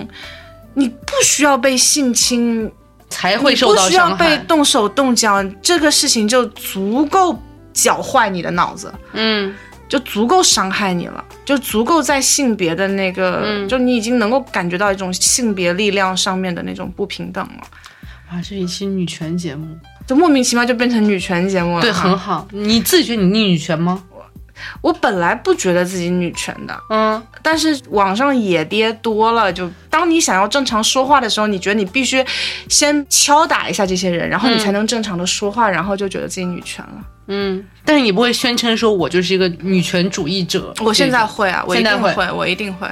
[0.74, 2.68] 你不需要被性侵，
[3.10, 4.44] 才会受到你不需要被伤害。
[4.48, 7.38] 动手动脚，这个事情就足够
[7.72, 8.92] 搅坏你的脑子。
[9.12, 9.54] 嗯，
[9.86, 13.68] 就足够伤害你了，就足够在性别的那个，嗯。
[13.68, 17.62] 就你已经能够感觉到一种性别力量上面的那种不平等了，
[18.32, 19.66] 啊，这是一期女权节目，
[20.06, 21.82] 就莫名其妙就变成女权节目了。
[21.82, 22.48] 对，很好。
[22.50, 24.02] 你自己觉得你女权吗？
[24.80, 32.24] 我本来不觉得自己女权的，嗯，但是网上野爹多了，就当你想要正常说话的时候，你觉得你必须
[32.68, 37.04] 先敲打一下这些人，然后你才能正常的说话，然后就觉得自己女权了。
[37.26, 40.72] 嗯，但是你不会宣称说我就是一个女权主义者。
[40.80, 42.88] 我现在会啊，我一现在会定会，我一定会。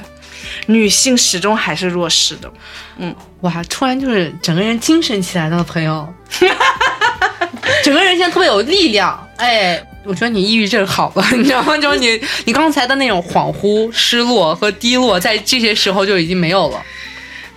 [0.67, 2.51] 女性始终还是弱势的，
[2.97, 6.07] 嗯哇，突然就是整个人精神起来了，朋友，
[7.83, 9.27] 整个人现在特别有力量。
[9.37, 11.75] 哎，我觉得你抑郁症好了，你知道吗？
[11.77, 16.81] 就是你 你刚才的那种恍惚、失落和低落，在这些时候就已经没有了。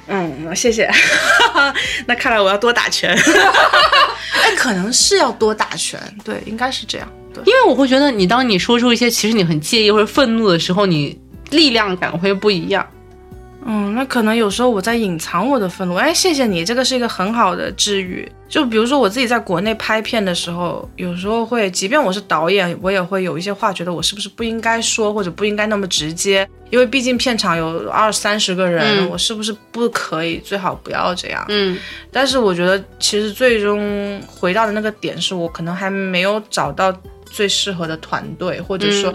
[0.07, 0.91] 嗯，谢谢。
[2.07, 3.11] 那看来我要多打拳。
[3.15, 7.11] 哎，可能是要多打拳，对，应该是这样。
[7.33, 11.19] 对，因为我会觉得，你当你说出一些其实你很介意或者愤怒的时候，你
[11.51, 12.87] 力量感会不一样。
[13.67, 15.95] 嗯，那可能有时候我在隐藏我的愤怒。
[15.95, 18.31] 哎，谢谢你，这个是一个很好的治愈。
[18.47, 31.43] 就比如说我自己在国内拍片的时候，有时候会，即便我是导演，我也会有一些话觉得我是不是不应该说，或者不应该那么直接，因为毕竟片场有二三十个人，嗯我是不是不可以最好不要这样？
[31.49, 31.79] 嗯
[32.13, 39.11] 但是我觉得，其实最终回到的那个点，是我可能还没有找到最适合的团队，或者说，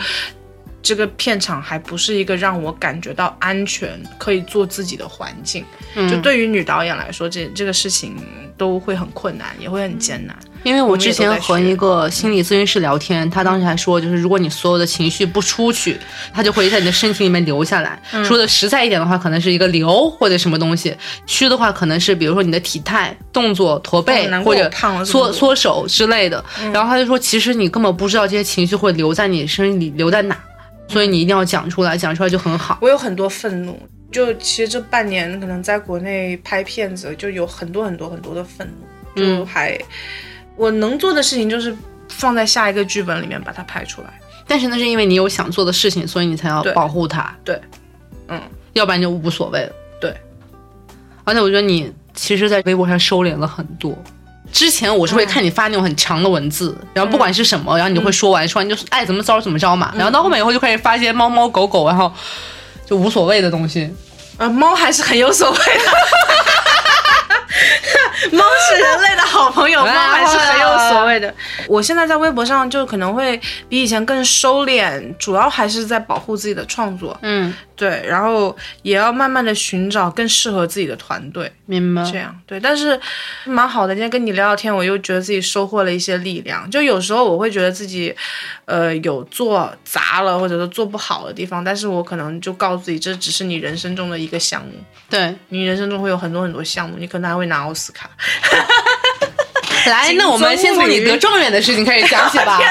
[0.81, 5.63] 这个片场还不是一个让我感觉到安全、可以做自己的环境。
[5.95, 8.15] 嗯就对于女导演来说，这这个事情
[8.57, 10.35] 都会很困难，也会很艰难。
[10.63, 15.97] 因为我之前和一个心理咨询师聊天，他当时还说，就是如果你所有的情绪不出去，
[16.33, 18.01] 它就会在你的身体里面留下来。
[18.11, 20.91] 嗯说的实在一点的话，可能是一个瘤或者什么东西；
[21.25, 26.43] 虚的话，可能是比如说你的体态、动作、驼背、哦或者我胖了缩缩手之类的。
[26.73, 30.37] 然后他就说，其实你根本不知道这些情绪会留在你身体里留在哪，
[30.89, 32.77] 所以你一定要讲出来，讲出来就很好。
[32.81, 33.79] 我有很多愤怒，
[34.11, 38.67] 就其实这半年可能在国内拍片子，就有很多很多很多的愤
[39.15, 39.79] 怒，就还、
[40.55, 41.73] 我能做的事情就是
[42.09, 44.19] 放在下一个剧本里面把它拍出来。
[44.47, 47.33] 但是那是因为你有想做的事情，所以你才要保护它。
[47.45, 47.61] 对，
[48.27, 48.41] 嗯，
[48.73, 49.71] 要不然就无所谓了。
[50.01, 50.11] 对，
[51.23, 53.95] 而且我觉得你其实，在微博上收敛了很多。
[54.51, 59.91] 之前我是会看你发那种很长的文字，然后不管是什么，然后你就会说完，说完你就爱怎么着怎么着嘛。
[59.95, 62.11] 然后到后面以后就开始发一些猫猫狗狗，然后
[62.85, 63.93] 就无所谓的东西。
[64.37, 65.63] 呃，猫还是很有所谓的。
[68.31, 71.33] 猫是人类的好朋友，猫还是很有所谓的。
[71.67, 82.03] 我现在在微博上就可能会比以前更收敛，主要还是在保护自己的创作，嗯，对，然后也要慢慢的寻找更适合自己的团队，明白。
[82.03, 82.59] 这样对。
[82.59, 82.99] 但是
[83.45, 86.69] 蛮好的，今天跟你聊聊天，我又觉得自己收获了一些力量。
[86.69, 88.13] 就有时候我会觉得自己，
[88.65, 94.73] 呃，有做砸了或者说做不好的地方，但是我可能就告诉自己，这只是你人生中的一个项目。
[95.09, 98.09] 对，你人生中会有很多很多项目，你可能还会拿奥斯卡。
[99.89, 102.57] 来，那我们先从你得状元的事情开始讲起吧。
[102.61, 102.69] 天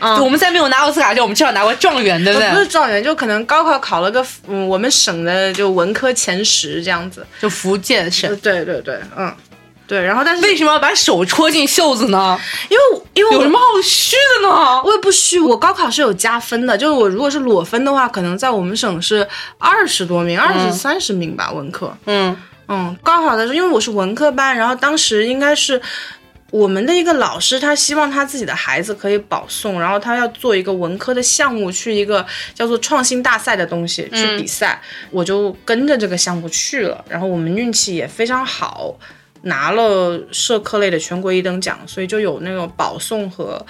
[0.00, 0.16] 哪！
[0.22, 2.58] 我们在没有拿奥斯卡之前，我们至少拿过状元，对不对不？
[2.58, 7.26] 是状元，就可能高考考了个嗯，我们省的就文科前十这样子。
[7.40, 8.34] 就福建省。
[8.36, 9.34] 对对对，嗯，
[9.86, 10.02] 对。
[10.02, 12.38] 然后但是为什么要把手戳进袖子呢？
[12.68, 14.82] 因为因为有什么好虚的呢？
[14.84, 19.26] 我也不虚，我高考是有加分的，就是我如果是裸分的话，可能在我们省是
[19.58, 21.92] 二十多名，二十三十名吧，文科。
[22.06, 22.34] 嗯
[22.68, 25.80] 嗯，高考的时候，因为我是文科班，然后当时应该是
[26.50, 38.96] 我们的一个老师，他希望他自己的孩子可以保送，然后他要做一个文科的项目，去一个叫做创新大赛的东西去比赛，我就跟着这个项目去了，然后我们运气也非常好。
[39.42, 43.64] 拿了社科类的全国一等奖，所以就有那种保送和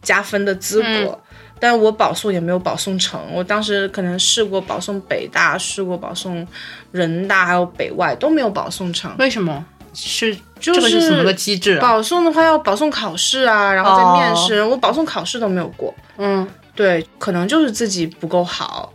[0.00, 1.20] 加分的资格。
[1.60, 3.20] 但我保送也没有保送成。
[3.30, 6.44] 我当时可能试过保送北大，试过保送
[6.92, 9.14] 人大，还有北外都没有保送成。
[9.18, 9.64] 为什么？
[9.92, 11.80] 是就这个是什么个机制啊？
[11.80, 14.62] 保送的话要保送考试啊，然后再面试。
[14.62, 15.92] 我保送考试都没有过。
[16.16, 18.92] 嗯，对，可能就是自己不够好。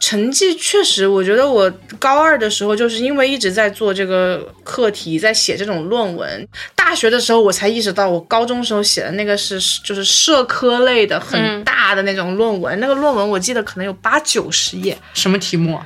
[0.00, 6.48] 成绩确实，我觉得我高二的时候就是因为一直在做这个课题，在写这种论文。
[6.74, 14.96] 大学的时候我才意识到，我高中时候写的那个是就是社科类的很大的那种论文，那个论文我记得可能有八九十页。
[15.14, 15.80] 什么题目？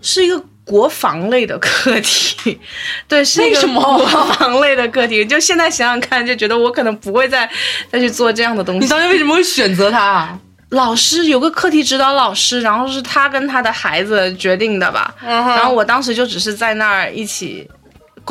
[0.00, 2.58] 是一个国防类的课题。
[3.08, 5.24] 对，是一个什么国防类的课题？
[5.24, 7.48] 就现在想想看，就觉得我可能不会再
[7.90, 8.80] 再去做这样的东西。
[8.80, 10.38] 你当时为什么会选择它啊？
[10.70, 15.12] 老师有个课题指导老师，然后是他跟他的孩子决定的吧。
[15.20, 17.68] 然后我当时就只是在那儿一起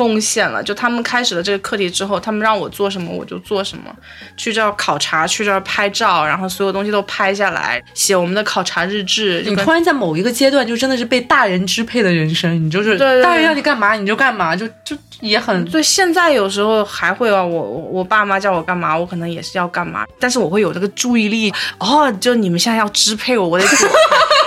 [0.00, 0.62] 贡献了。
[0.62, 3.94] 就他们开始了这个课题之后，他们让我做什么我就做什么，
[4.34, 9.42] 去这儿考察，去这儿拍照，然后所有东西都拍下来，写我们的考察日志。
[9.46, 24.39] 你突然在某一个阶段就真的是被大人支配的人生，你就是大人让你干嘛你就干嘛，就就也很对，现在有时候还会啊，我我我爸妈叫我干嘛，我可能也是要干嘛，但是我会有这个注意力，哦，就你们现在要支配我，我得躲开，就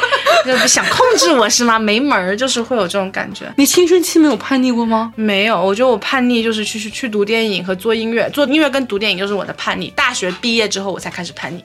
[0.68, 1.80] 想控制我是吗？
[1.80, 3.52] 没门儿，就是会有这种感觉。
[3.58, 5.14] 你青春期没有叛逆过吗？
[5.16, 9.88] 没有，我觉得我叛逆就是去去去读电影和做音乐，做音乐跟读电影就是我的叛逆。
[9.92, 11.64] 大学毕业之后我才开始叛逆。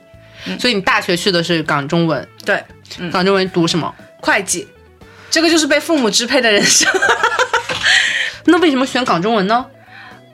[0.59, 2.63] 所以你大学去的是港中文，对，
[3.11, 3.93] 港中文读什么？
[4.21, 4.67] 会计，
[5.31, 6.91] 这个就是被父母支配的人生。
[8.47, 9.67] 那为什么选港中文呢？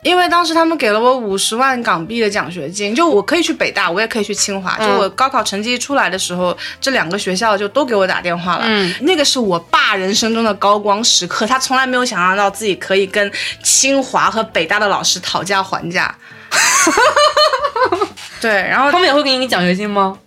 [0.05, 4.77] 因为当时他们给了我五十万港币的奖学金，就我可以去北大，我也可以去清华。
[4.77, 8.65] 就我高考成绩出来的时候，这两个学校就都给我打电话了。
[8.67, 16.15] 嗯，那个是我爸人生中的高光时刻，他从来没有想象到自己可以跟清华和北大的老师讨价还价。
[18.43, 20.19] 对，然后他们也会给你奖学金吗？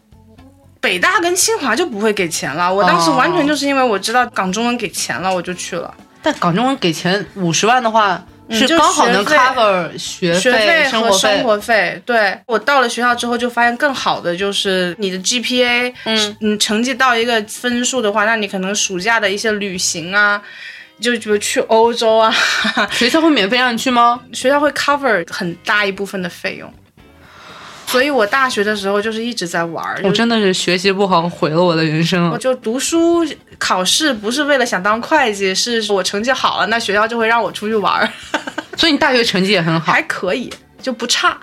[0.82, 2.74] 北大跟清华就不会给钱了。
[2.74, 5.94] 我当时完全就是因为我知道港中文给钱了，我就去了。
[6.24, 8.20] 但港中文给钱五十万的话，
[8.56, 20.42] 是就刚好能学费 cover 学学费生活和生活费，对我到了学校之后就发现更好的就是你的 GPA，嗯你，成绩到一个分数的话，那你可能暑假的一些旅行啊，
[21.02, 22.34] 就比如去欧洲啊，
[22.92, 24.20] 学校会免费让你去吗？
[24.34, 26.74] 学校会 cover 很大一部分的费用。
[27.88, 32.38] 所以我大学的时候就是一直在玩我真的是学习不好，毁了我的人生我。
[32.38, 33.26] 就读书
[33.58, 38.10] 考试不是为了想当会计，是我成绩好了，那学校就会让我出去玩儿，
[38.78, 39.91] 所以你大学成绩也很好。
[39.91, 41.38] 还可以，就不差。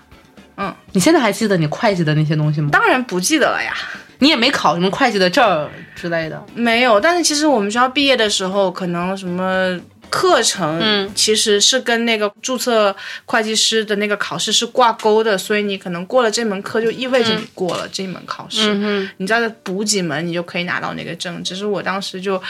[0.56, 2.68] 嗯你现在还记得你会计的那些东西吗？
[2.70, 3.74] 当然不记得了呀。
[4.20, 6.40] 你也没考什么会计的证之类的。
[6.54, 9.76] 没有，但是其实我们学校毕业的时候，可能什么
[10.14, 18.72] 课程，嗯其实是跟那个注册会计师的那个考试是挂钩的，所以你可能过了这门课，就意味着你过了这门考试。
[18.72, 21.42] 嗯你再补几门，你就可以拿到那个证。
[21.42, 22.40] 只是我当时就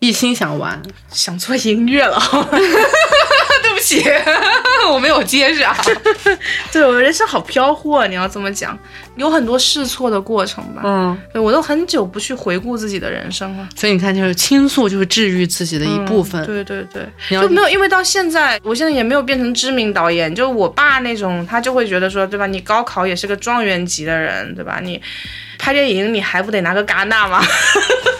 [0.00, 0.82] 一心想玩。
[1.10, 2.60] 想做音乐了，对
[3.78, 4.04] 不起，
[4.90, 5.74] 我没有接上。
[6.72, 8.06] 对我人生好飘忽啊！
[8.08, 8.76] 你要这么讲，
[9.16, 10.82] 有很多试错的过程吧。
[10.84, 13.68] 嗯，对我都很久不去回顾自己的人生了。
[13.76, 16.42] 所以你看，就是倾诉就是治愈自己的一部分。
[16.42, 20.34] 嗯对对对，就没有，因为到现在，我现在也没有变成知名导演。
[20.34, 22.46] 就我爸那种，他就会觉得说，对吧？
[22.46, 24.80] 你高考也是个状元级的人，对吧？
[24.82, 25.00] 你
[25.58, 27.40] 拍电影你还不得拿个戛纳吗？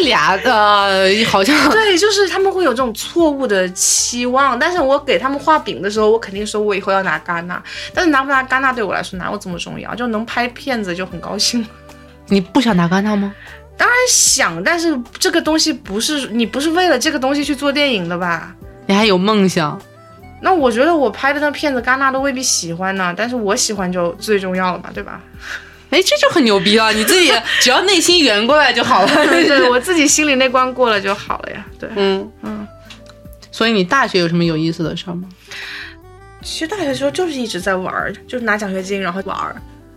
[0.00, 4.58] 这俩呃，好像 对，就是他们会有这种错误的期望。
[4.58, 7.62] 但是我给他们画饼的时候，我肯定说我以后要拿戛纳。
[7.92, 9.94] 但是拿不拿戛纳对我来说哪有这么重要？
[9.94, 11.66] 就能拍片子就很高兴。
[12.28, 13.34] 你不想拿戛纳吗？
[13.76, 18.54] 当然想，但是这个东西不是你不是为了这个东西去做电影的吧？
[18.86, 19.78] 你还有梦想？
[20.40, 25.20] 那我觉得我拍的那片子，戛纳都未必喜欢呢，但是我喜欢就最重要了嘛，对吧？
[25.90, 26.92] 哎，这就很牛逼了！
[26.92, 29.08] 你自己只要内心圆过来就好了。
[29.26, 31.66] 对对， 我自己心里那关过了就好了呀。
[31.78, 32.66] 对，嗯嗯。
[33.50, 35.28] 所以你大学有什么有意思的事儿吗？
[36.42, 39.56] 其实大学时候就是一直在玩儿，就是拿奖学金然后玩儿，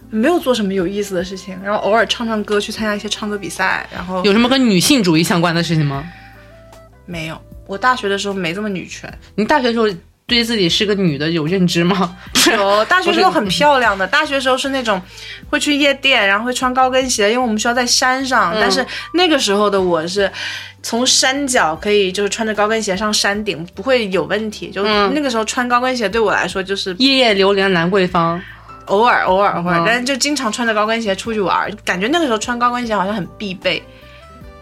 [0.10, 6.04] 没有做什么有意思的事情，然后偶尔唱唱歌，去参加一些唱歌比赛，然后有什么跟女性主义相关的事情吗？
[7.06, 7.40] 没有。
[7.66, 9.88] 我大学的时候没这么女权，你大学的时候
[10.26, 12.16] 对自己是个女的有认知吗？
[12.52, 15.02] 有大学时候很漂亮的， 大学时候是那种
[15.50, 18.56] 会去夜店，然后会穿高跟鞋，因为我们学校在山上。
[18.60, 20.32] 但是那个时候的我是
[20.82, 24.70] 从山脚可以就是穿着高跟鞋上山顶，不会有问题。
[24.70, 28.42] 就那个时候穿高跟鞋对我来说就是夜夜流连兰桂坊。
[28.88, 33.82] 偶尔偶尔偶尔，嗯但是就经常穿着高跟鞋出去玩，感觉那个时候穿高跟鞋好像很必备。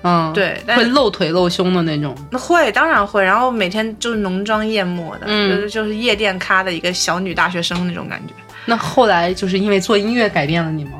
[0.03, 2.15] 嗯，对但会露腿露胸的那种。
[2.31, 8.33] 那会当然会，然后每天就是浓妆艳抹的，嗯就是就是夜店咖的一个小女大学生那种感觉。
[8.65, 10.91] 那后来就是因为做音乐改变了你吗？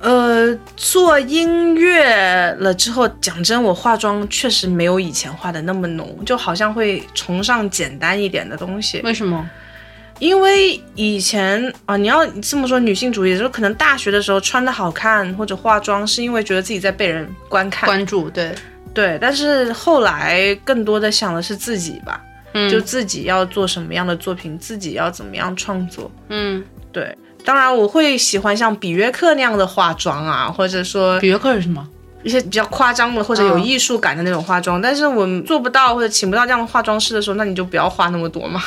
[0.00, 9.00] 呃，做音乐了之后，讲真，我化妆确实没有以前化的那么浓，就好像会崇尚简单一点的东西。
[9.02, 9.48] 为什么？
[10.20, 18.54] 因为以前啊，你要这么说，女性主义就是可能大学的时候穿的好看或者化妆，是因为觉得自己在被人观看关注，对
[18.94, 19.18] 对。
[19.20, 26.10] 但是后来更多的想的是自己吧，嗯就自己要做什么样的作品，自己要怎么样创作。
[26.28, 31.86] 嗯，对，当然我会喜欢像比约克那样的化妆啊，或者说比约克是什么？
[32.24, 33.64] 一些比较夸张的或者有嗯。
[33.64, 38.62] 艺术感的那种化妆，但是我们做不到或者请不到这样的化妆师的时候，那你就不要化那么多嘛，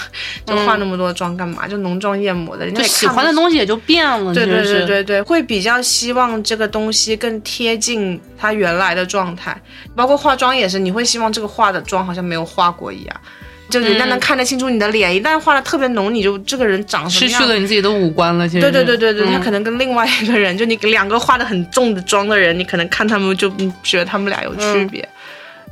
[0.45, 1.67] 就化那么多妆干嘛？
[1.67, 9.55] 就浓妆艳抹的，人家喜欢的东西也就变了，对对对对对，会比较希望这个东西更贴近它原来的状态，
[9.95, 13.21] 包括化妆也是，你会希望这个化的妆好像没有化过一样，
[13.69, 18.47] 就人家能看得清楚你的脸，一旦画的特别浓，你就这个人长什么样失去了你自己的五官了。
[18.47, 25.07] 其实对对是对对对，他嗯可能跟另外一个人，就你两个画的很重的妆的人，你可能看他们就嗯觉得他们俩有区别。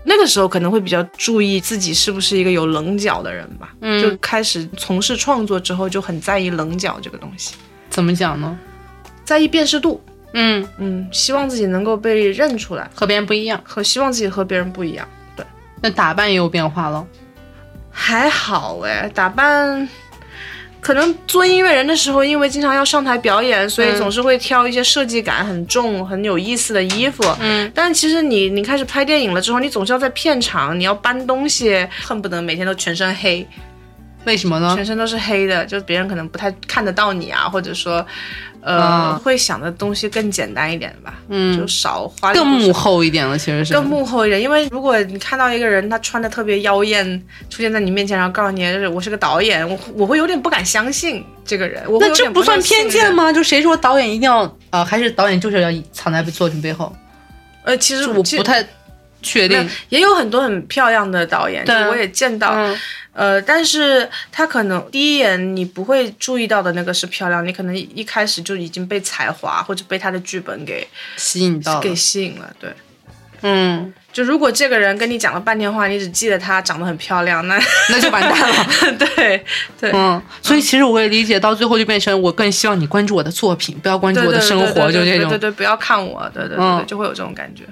[0.03, 7.55] 那个时候可能会比较注意自己是不是一个有棱角的人吧，嗯就开始从事创作之后就很在意棱角这个东西，
[7.89, 8.55] 怎么讲呢？
[9.23, 9.99] 在意辨识度，
[10.33, 15.07] 嗯，嗯，希望自己能够被认出来，和别人不一样，和希望自己和别人不一样。
[15.35, 15.43] 对，
[15.81, 17.03] 那打扮也有变化了。
[17.97, 19.87] 还好哎，打扮。
[20.81, 27.23] 可能做音乐人的时候，因为经常要上台表演，所以嗯总是会挑一些设计感很重、很有意思的衣服。
[27.39, 33.47] 嗯，但其实你你开始拍电影了之后，你总是要在片场，你要搬东西，恨不得每天都全身黑，
[34.25, 34.73] 为什么呢？
[34.75, 38.05] 全身都是黑的，就别人可能不太看得到你啊，或者说，
[38.65, 47.05] 呃，啊会想的东西更简单一点吧，嗯就少花更幕后一点了，其实是更幕后一点，因为如果你看到一个人他穿的特别妖艳
[47.49, 51.83] 出现在你面前，然后告诉你就是我是个导演，我我会有点不敢相信这个人。
[51.87, 52.89] 我那这不算偏？
[52.89, 53.31] 见吗？
[53.31, 56.91] 就谁说导演一定要呃，还是导演就是要藏在作品背后？
[57.63, 58.65] 呃，其实我不太
[59.25, 59.69] 确定。
[59.89, 62.53] 也有很多很漂亮的导演，对我也见到。
[62.55, 62.79] 嗯
[63.15, 72.53] 呃，但是他可能第一眼你不会注意到的那个是漂亮，你可能一开始就已经被才华或者被他的剧本给吸引到给，吸引了。
[72.59, 72.69] 对，
[73.43, 77.57] 嗯，就如果这个人跟你讲了半天话，你只记得他长得很漂亮，那
[77.89, 78.67] 那就完蛋了。
[78.99, 79.45] 对
[79.79, 79.91] 对。
[79.93, 85.29] 嗯，所以其实我也理解，到最后就变成我更希望你关注我的作品，不要关注我的生活，就这种。
[85.29, 87.63] 对对对，不要看我，对对对对，嗯就会有这种感觉。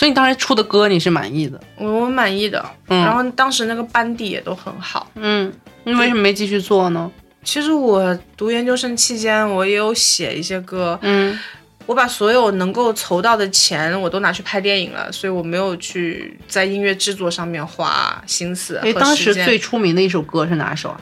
[0.00, 5.06] 所以你当时出的歌你是满意的，我我满意的，嗯然后当时那个班底也都很好。
[5.16, 5.52] 嗯，
[5.84, 7.10] 你为什么没继续做呢？
[7.44, 11.38] 其实我读研究生期间，我也有写一些歌，嗯
[11.84, 21.00] 我把所有能够筹到的钱我都拿去拍电影了，所以我没有去在音乐制作上面花心思和哎，当时最出名的一首歌是哪首啊？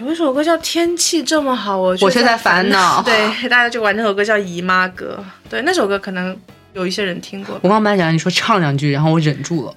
[0.00, 5.24] 有一首歌叫《天气这么好》，我却我却在烦恼 对，大家就玩那首歌叫《姨妈歌》。
[5.48, 6.36] 对，那首歌可能
[6.74, 7.58] 有一些人听过。
[7.62, 9.72] 我刚本来想你说唱两句，然后我忍住了。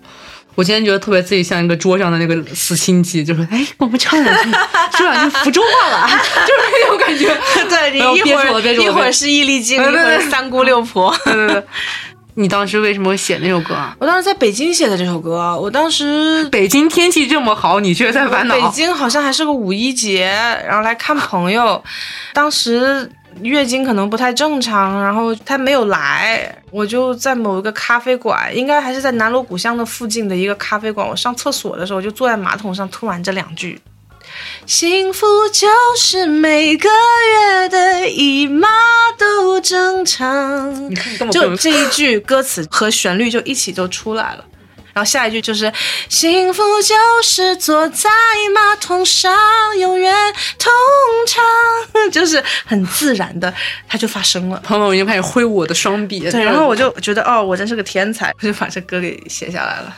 [0.55, 4.51] 我今天觉得特别自己像一个桌上的那个死心机，就说：“哎，我们唱两句，
[4.97, 6.07] 说两句福州话吧。
[6.47, 7.27] ”就是那种感觉。
[7.69, 11.15] 对你一会儿一会儿是易立竞，对对对一会儿是三姑六婆。
[11.25, 11.63] 对对对，
[12.33, 13.95] 你当时为什么会写那首歌啊？
[13.99, 18.55] 我当时在北京写的这首歌，我当时北京天气这么好，你却在烦恼。
[18.55, 20.25] 北京好像还是个五一节，
[20.67, 21.83] 然后来看朋友，
[22.33, 23.07] 当时
[23.41, 33.79] 月经可能不太正常，然后她没有来，我就在某一个咖啡馆，应该还是在南锣鼓巷的附近的一个咖啡馆，我上厕所的时候就坐在马桶上，突然这两句。
[34.65, 35.67] 幸福就
[35.97, 38.67] 是每个月的姨妈
[39.17, 40.93] 都正常。
[41.31, 44.45] 就这一句歌词和旋律就一起就出来了。
[44.97, 45.71] 然后下一句就是
[46.09, 48.09] 幸福就是坐在
[48.51, 49.31] 马桶上
[49.77, 50.11] 永远
[50.57, 50.71] 通
[51.27, 51.43] 畅，
[52.11, 53.53] 就是很自然的，
[53.87, 54.59] 它就发生了。
[54.65, 56.19] 朋友已经开始挥舞我的双臂。
[56.31, 59.95] 对，然后我就觉得哦，我真是个天才，我就把这歌给写下来了。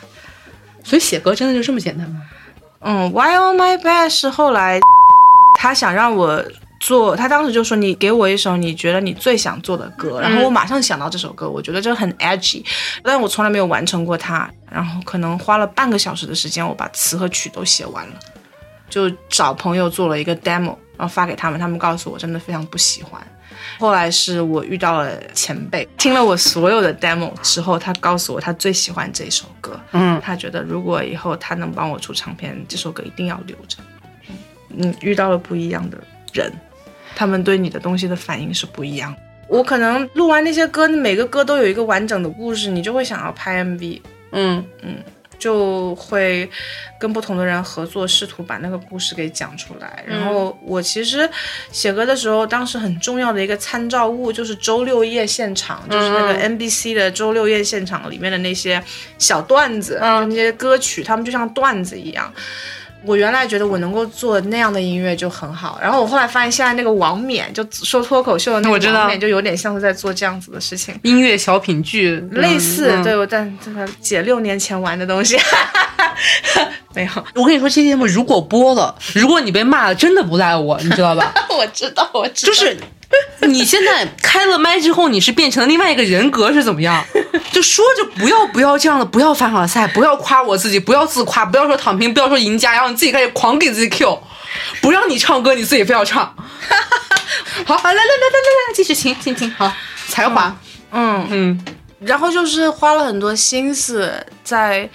[0.83, 2.21] 所以写歌真的就这么简单吗？
[2.81, 4.81] 嗯，Why on my bed 是后来
[5.57, 6.43] 他想让我
[6.79, 12.63] 做，他当时就说你给我一首你觉得你最想做的歌，然后我马上想到这首歌，我觉得这很 edgy，
[13.03, 18.13] 但我从来没有完成过它，然后可能花了半个小时的时间，我把词和曲都写完了，
[18.89, 23.21] 就找朋友做了一个 demo，然后发给他们，他们告诉我真的非常不喜欢。
[23.77, 33.77] 后来是我遇到了前辈，听了我所有的 demo 之后，他告诉我他最喜欢这首歌，嗯，他觉得如果以后他能帮我出唱片，这首歌一定要留着。
[34.77, 35.97] 嗯，遇到了不一样的
[36.33, 36.51] 人，
[37.15, 39.19] 他们对你的东西的反应是不一样的。
[39.47, 44.01] 我可能录完那些歌，每个歌都有一个完整的故事，你就会想要拍 MV。
[44.31, 44.97] 嗯嗯，
[45.39, 46.47] 就会
[46.99, 50.03] 跟不同的人合作，试图把那个故事给讲出来。
[50.05, 51.27] 然后我其实
[51.71, 58.79] 写歌的时候，当时很重要的一个参照物就是周六夜现场，就是那个 NBC 的周六夜现场里面的那些
[59.17, 62.31] 小段子，那些歌曲，他们就像段子一样。
[63.05, 72.91] 我原来觉得我能够做那样的音乐就很好，然后我后来发现现在那个王冕就说脱口秀的那个王冕就有点像是在做这样子的事情，音乐小品剧类似。
[73.03, 75.37] 对，我但这个姐六年前玩的东西
[76.93, 77.11] 没有。
[77.35, 81.33] 我跟你说，这节目如果播了，如果你被骂了，真的不赖我，你知道吧？
[81.49, 82.51] 我知道，我知道。
[82.51, 82.77] 就是。
[83.47, 87.03] 你现在开了麦之后，你是变成了另外一个人格是怎么样？
[87.51, 94.21] 就说着不要不要这样的，不要凡尔赛，不要夸我自己，不要自夸，不要说躺平，不要说赢家，然后你自己开始狂给自己 Q，
[94.81, 96.23] 不让你唱歌，你自己非要唱。
[97.65, 99.71] 好，来来来来来来，继续，请请请，好，
[100.07, 100.55] 才华，
[100.91, 101.65] 嗯嗯，
[102.01, 104.87] 然后就是花了很多心思在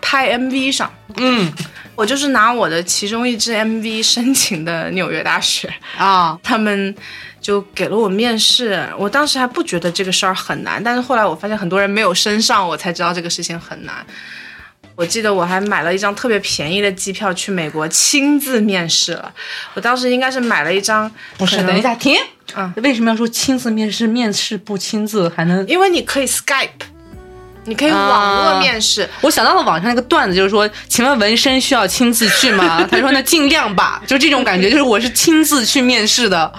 [0.00, 1.52] 拍 MV 上，嗯，
[1.96, 5.72] 我就是拿我的其中一支 MV 申请的纽约大学。
[5.96, 6.94] 啊，他们。
[7.40, 14.04] 就给了我面试，我当时还不觉得这个事儿很难，但是后来我发现很多人没有升上，我才知道这个事情很难。
[14.94, 19.32] 我记得我还买了一张特别便宜的机票去美国亲自面试了。
[19.74, 22.16] 我当时应该是买了一张，不是，等一下停，
[22.56, 24.08] 嗯，为什么要说亲自面试？
[24.08, 25.64] 面试不亲自还能？
[25.68, 26.68] 因为你可以 Skype，
[27.66, 29.08] 你可以网络面试。
[29.20, 32.84] 我想到了网上那个段子，就是说，请问纹身需要亲自去吗？
[32.90, 36.52] 他说那尽量吧，就这种感觉，就是我是亲自去面试的。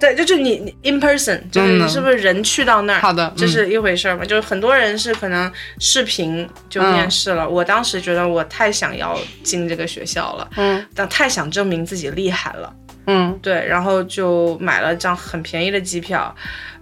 [0.00, 3.00] 对，就是你你 in person，就是你是不是人去到那儿？
[3.00, 4.24] 好的，这是一回事儿嘛。
[4.24, 7.46] 就是很多人是可能视频就面试了。
[7.46, 12.74] 我当时觉得我太想要进这个学校了，嗯，但太想证明自己厉害了，
[13.06, 16.34] 嗯，对，然后就买了张很便宜的机票，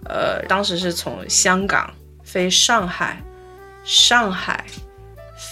[0.05, 1.93] 呃，当时是从香港
[2.23, 3.21] 飞上海，
[3.83, 4.65] 上海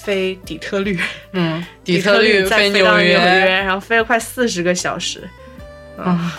[0.05, 1.01] 飞底特律，
[1.33, 5.29] 嗯，底特律再飞纽约，然后飞了快四十个小时，
[5.99, 6.31] 嗯。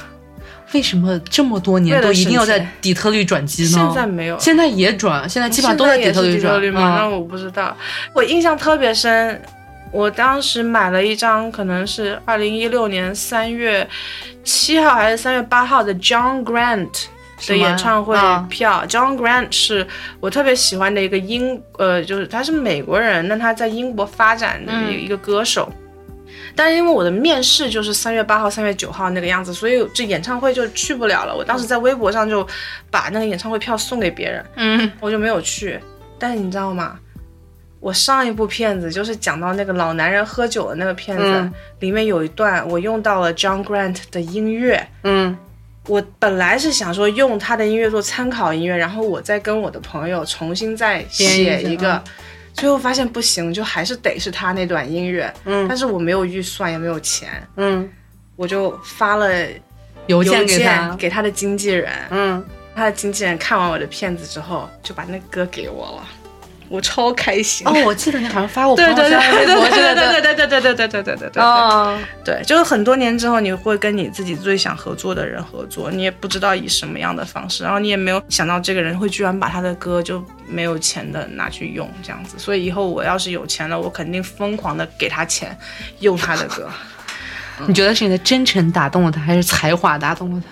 [0.77, 3.69] 为什么这么多年都一定要在底特律转机呢？
[3.69, 6.99] 现在没有，现在也转，现在基本上都在底特律转吗？
[6.99, 7.75] 那我不知道。
[8.13, 9.41] 我印象特别深，
[9.91, 13.87] 我当时买了一张，可能是二零一六年三月
[14.43, 17.05] 七号还是三月八号的 John Grant
[17.47, 18.15] 的演唱会
[18.47, 18.85] 票。
[18.87, 19.87] John Grant 是
[20.19, 25.67] 我特别喜欢的一个英，呃，就是他是美国人，那他在英国发展的一一个歌手。
[26.57, 31.33] 但是因为我的面试就是三月八号、三月九号那个样子，所以这演唱会就去不了了。
[31.33, 32.45] 我当时在微博上就
[32.89, 35.79] 把那个演唱会票送给别人，嗯，我就没有去。
[36.17, 36.97] 但是你知道吗？
[37.79, 45.37] 我上一部片子就是讲到那个老男人喝酒的那个片子，里面有一段我用到了 John Grant 的音乐，嗯，
[45.87, 52.03] 我本来是想说用他的音乐做参考音乐，然后我再跟我的朋友重新再写一个。
[52.57, 55.31] 最后发现不行，就还是得是他那段音乐。
[55.45, 57.47] 嗯，但是我没有预算，也没有钱。
[57.55, 57.89] 嗯，
[58.35, 59.31] 我就发了
[60.07, 61.93] 邮件给他，给他的经纪人。
[62.09, 62.43] 嗯，
[62.75, 66.07] 他的经纪人看完我的片子之后，就把那歌给我了。
[66.69, 67.73] 我超开心哦！
[67.85, 85.57] 我记得你好像发过对对对对对对对对对对对对对对对对对哦，对，就是很多年之后，你会跟你自己最想合作的人合作，你也不知道以什么样的方式，然后你也没有想到这个人会居然把他的歌就没有钱的拿去用这样子，所以以后我要是有钱了，我肯定疯狂的给他钱
[85.99, 86.69] 用他的歌。
[87.65, 90.47] 你觉得是你的真诚打动了他，还是才华打动了他？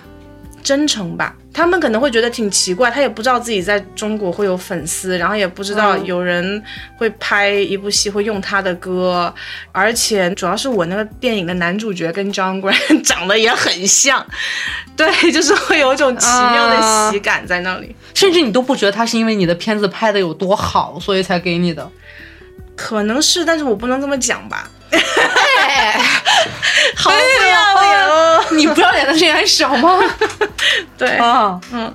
[0.62, 6.62] 真诚吧，他们可能会觉得挺奇怪，他也不知道自己在中国会有粉丝，然后也不知道有人
[6.98, 9.34] 会拍一部戏会用他的歌，
[9.72, 14.24] 而且主要是我那个电影的男主角跟 John Grant 长得也很像，
[14.94, 21.90] 对， 就是会有一种奇妙的喜感在那里，甚至你都不觉得他是因为你的片子拍的有多好，所以才给你的，
[22.76, 24.70] 可能是，但是我不能这么讲吧。
[26.96, 28.44] 好不要脸哦！
[28.52, 29.98] 你不要脸的事情还少吗？
[30.96, 31.94] 对啊，嗯，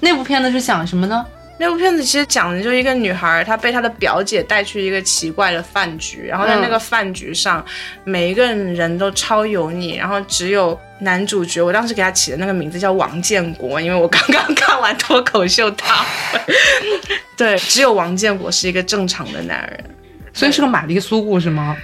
[0.00, 1.24] 那部片子是讲什么呢？
[1.58, 7.64] 那部片子其实讲的就是一个女孩，她被她的表姐带去一个奇怪的饭局，然后在那个饭局上，
[8.02, 16.40] 每一个人都超油腻，然后只有男主角，我当时给他起的那个名字叫王建国，因为我刚刚看完脱口秀大会，
[17.36, 19.84] 对，只有王建国是一个正常的男人，
[20.32, 21.76] 所以是个玛丽苏故事吗？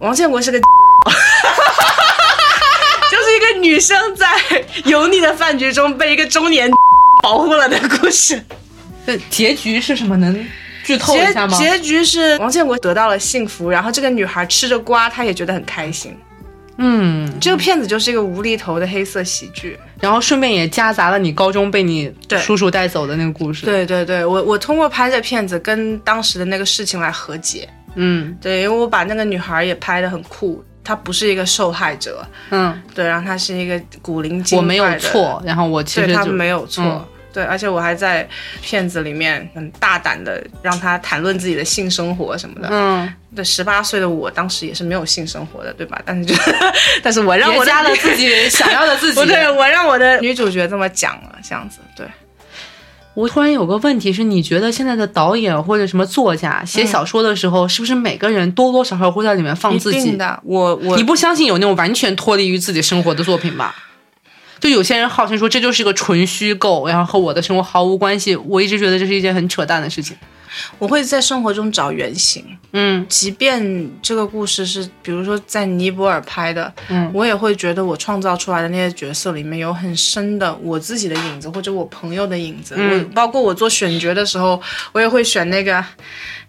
[0.00, 0.60] 王建国是个。
[3.10, 4.26] 就是一个女生在
[4.84, 6.70] 油腻的饭局中被一个中年
[7.22, 8.42] 保护了的故事。
[9.06, 10.16] 这结局是什么？
[10.16, 10.46] 能
[10.82, 11.56] 剧透一下吗？
[11.58, 16.16] 结局是王建国得到了幸福，然后这个女孩吃着瓜，她也觉得很开心。
[16.76, 23.64] 嗯，这个片子就是一个无厘头的黑色喜剧，然后顺便也夹杂了你高中被你叔叔带走的那个故事。
[23.64, 27.68] 对对对，我我通过拍这片子跟当时的那个事情来和解。
[27.94, 36.84] 嗯对，因为我把那个女孩也拍的很酷，她不是一个受害者，嗯，对，然后他是一个古灵精我没有，错，然后我其实没有错。
[36.84, 37.04] 嗯
[37.34, 38.28] 对，而且我还在
[38.62, 42.68] 片子里面很大胆的让他谈论自己的性生活什么的。
[42.70, 46.00] 嗯，对，十八岁的我当时也是没有性生活的，对吧？
[46.06, 46.32] 但是就，
[47.02, 49.18] 但是我让我加了自己想要的自己。
[49.18, 52.06] 不 对，我让我的女主角这么讲了，这样子，对。
[53.14, 60.16] 我突然有个问题是，你觉得现在的导演或者什么作家写小说的时候，是不是每个人多多少少会在里面放自己？
[60.16, 63.74] 的，我我你不相信有那种完全脱离于自己生活的作品吧？
[64.58, 68.34] 就有些人号称说这就是一个纯虚构，然后和我的生活毫无关系。
[68.34, 70.16] 我一直觉得这是一件很扯淡的事情。
[70.78, 82.74] 我会在生活中找原型，嗯即便这个故事是比如说在尼泊尔拍的，嗯我也会觉得我创造出来的那些角色里面有很深的我自己的影子，或者我朋友的影子。
[82.78, 84.60] 嗯我包括我做选角的时候，
[84.92, 85.84] 我也会选那个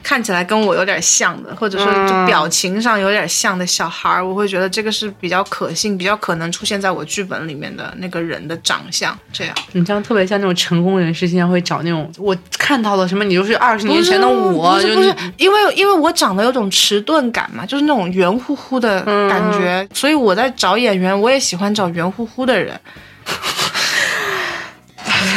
[0.03, 9.17] 看起来跟我有点像的，或者说就嗯表情上有点像的小孩儿，我会觉得这个是比较可信、比较可能出现在我剧本里面的那个人的长相。
[9.31, 22.79] 这样，你这样特别像那种成功人士，经常会找那种我看到了什么，你就是二十年前的我，不是就不是，因为因为我长得有种迟钝感嘛，就是那种圆乎乎的感觉，所以我在找演员，我也喜欢找圆乎乎的人。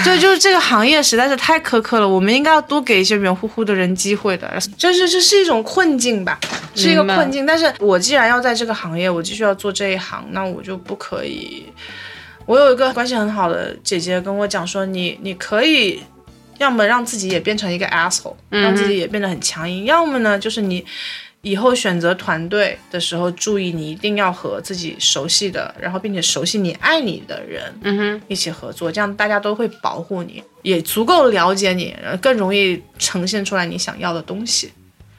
[0.04, 4.50] 对，就是这个行业实在是太苛刻了，我们应该要多给一些圆乎乎的人机会的。
[4.76, 6.38] 就是这是一种困境吧，
[6.74, 7.44] 是一个困境。
[7.44, 11.66] 但是我既然要在这个行业，我继续要做这一行，那我就不可以。
[12.46, 16.00] 我有一个关系很好的姐姐跟我讲说，你你可以
[16.58, 20.84] 要么让自己也变成一个 asshole，让自己也变得很强硬，要么呢就是你
[21.42, 34.72] 以后选择团队的时候，注意你一定要和自己熟悉的，然后并且熟悉你爱你的人，嗯哼，一起合作，这样大家都会保护你，也足够了解你，呃更容易呈现出来你想要的东西。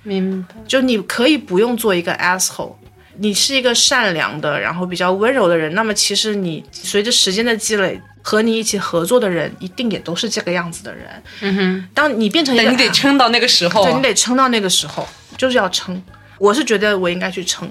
[0.03, 0.55] 明白。
[0.67, 2.73] 就你可以不用做一个 asshole，
[3.17, 7.99] 你是一个善良的，然后比较温柔的人，那么其实你随着时间的积累，
[8.29, 11.23] 和你一起合作的人一定也都是这个样子的人。
[11.41, 15.99] 嗯哼，当你变成一个，但你得撑到那个时候对你得撑到那个时候，就是要撑。
[16.37, 17.67] 我是觉得我应该去撑，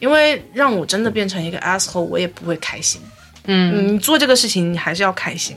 [0.00, 3.02] 因为让我真的变成一个 asshole，我也不会开心。
[3.44, 5.54] 嗯，你做这个事情，你还是要开心。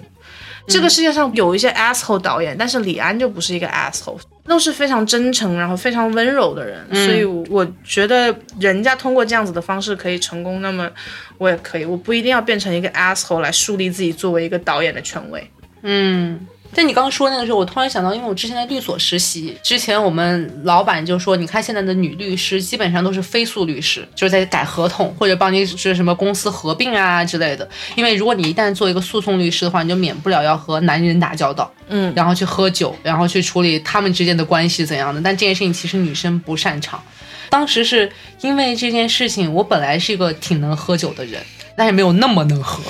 [0.68, 6.86] 这个世界上有一些 asshole 导演，但是李安就不是一个 asshole，都是非常真诚，然后非常温柔的人。
[6.94, 10.90] 所以我觉得人家通过这样子的方式可以成功，那么
[11.38, 11.86] 我也可以。
[11.86, 15.52] 我不一定要变成一个 asshole 来树立自己作为一个导演的权威。
[15.84, 27.68] 嗯，在你刚刚说那个时候，我突然想到，因为我之前在律所实习，之前我们老板就说，你看现在的女律师基本上都是非诉律师，就是在改合同或者帮你是什么公司合并啊之类的。
[27.96, 35.22] 因为如果你一旦做一个诉讼律师的话，你就免不了要和男人打交道，嗯，然后去喝酒，然后去处理他们之间的关系怎样的。
[35.22, 37.02] 但这件事情其实女生不擅长。
[37.50, 38.10] 当时是
[38.40, 41.42] 因为这件事情，我本来是一个挺能喝酒的人，
[41.76, 42.82] 但是没有那么能喝。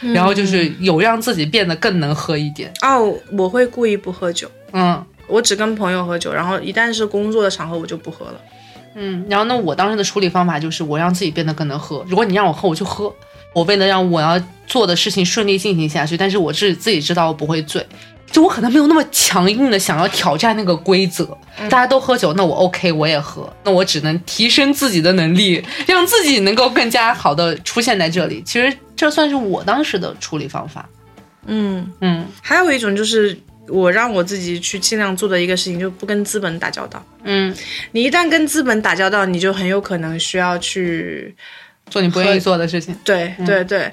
[0.00, 8.40] 然后就是有让自己变得更能喝一点，哦，我会故意不喝酒，嗯我只跟朋友喝酒，然后一旦是工作的场合，我就不喝了。
[8.96, 9.24] 嗯。
[9.28, 12.04] 然后那，我当时的处理方法就是我让自己变得更能喝。
[12.08, 13.14] 如果你让我喝，我就喝。
[13.52, 17.86] 我为了让我要做的事情顺利进行下去，但是我自自己知道我不会醉。
[18.30, 21.36] 就我可能没有那么强硬的想要挑战那个规则，
[21.68, 28.40] 大家都喝酒，那我 OK 我也喝，那我只能提升自己的能力，让自己能够更加好的出现在这里。
[28.44, 30.86] 其实这算是我当时的处理方法。
[31.46, 33.34] 嗯，嗯还有一种就是
[33.66, 37.02] 我让我自己去尽量做的一个事情，就不跟资本打交道。
[37.22, 37.56] 嗯，
[37.92, 41.34] 你一旦跟资本打交道，你就很有可能需要去，
[41.88, 42.94] 做你不愿意做的事情。
[43.02, 43.90] 对对对。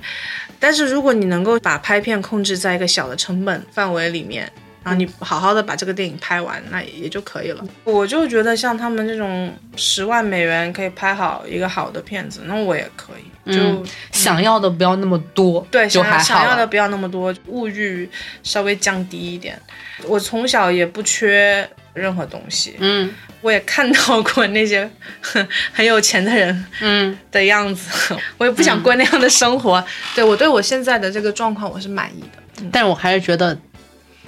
[0.59, 4.51] 但是如果你能够把拍片控制在一个小的成本范围里面，
[4.87, 7.63] 然后你好好的把这个电影拍完，那也就可以了。
[7.83, 13.51] 我就觉得像他们这种十万美元可以拍好一个好的片子，那我也可以。
[13.51, 16.19] 就、嗯想要的不要那么多，对，就想。
[16.19, 18.09] 想要的不要那么多，物欲
[18.43, 19.59] 稍微降低一点。
[20.05, 24.89] 我从小也不缺任何东西，嗯我也看到过那些
[25.21, 29.83] 很 很有钱的人嗯的样子， 我也不想过那样的生活。
[30.15, 32.63] 对我对我现在的这个状况我是满意的。
[32.71, 33.55] 但是我还是觉得，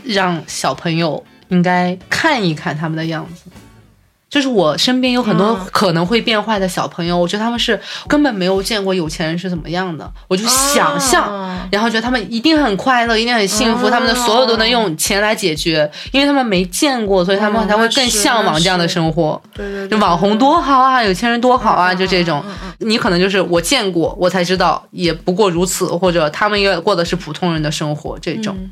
[0.04, 3.50] 让小朋友应该看一看他们的样子。
[4.30, 5.68] 就是我身边有很多嗯。
[5.72, 11.68] 可能会变坏的小朋友，我觉得他们是根本没有见过有钱人是怎么样的，我就想象，啊。
[11.72, 19.42] 然后觉得他们一定很快乐，一定很幸福，哦他们的所有都能用钱来解决，因为他们没见过，所以他们嗯才会更向往这样的生活。
[19.52, 22.46] 对对对，就网红多好啊，有钱人多好啊，嗯就这种。
[22.78, 28.56] 你可能就是我见过，我才知道，也不过如此，或者他们也过的是普通人的生活，这种。
[28.60, 28.70] 嗯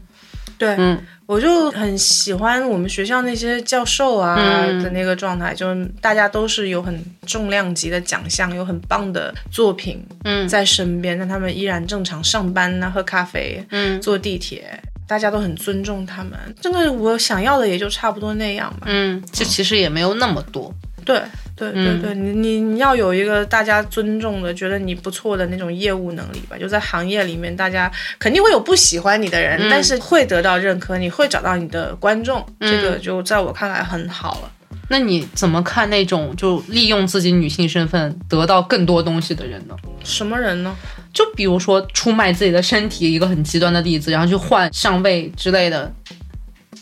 [0.57, 16.33] 对，嗯我就很喜欢我们学校那些教授啊嗯的那个状态，就是大家都是有很重量级的奖项，有很棒的作品嗯在身边，但他们依然正常上班呐、喝咖啡、嗯坐地铁，大家都很尊重他们。
[16.61, 18.87] 这个我想要的也就差不多那样吧。
[18.87, 20.73] 嗯，这其实也没有那么多。
[21.03, 21.21] 对
[21.57, 26.55] 对对嗯对，你你你要有一个大家尊重的，觉得你不错的那种业务能力吧。
[26.55, 34.51] 就在行业里面，大家肯定会有不喜欢你的人，嗯但是会得到认可，你会找到你的观众，这个就在我看来很好了。
[34.89, 39.75] 那你怎么看那种就利用自己女性身份得到更多东西的人呢？
[40.03, 40.73] 什么人呢？
[41.11, 45.91] 就比如说出卖自己的身体，一个很极端的例子，然后去换上位之类的，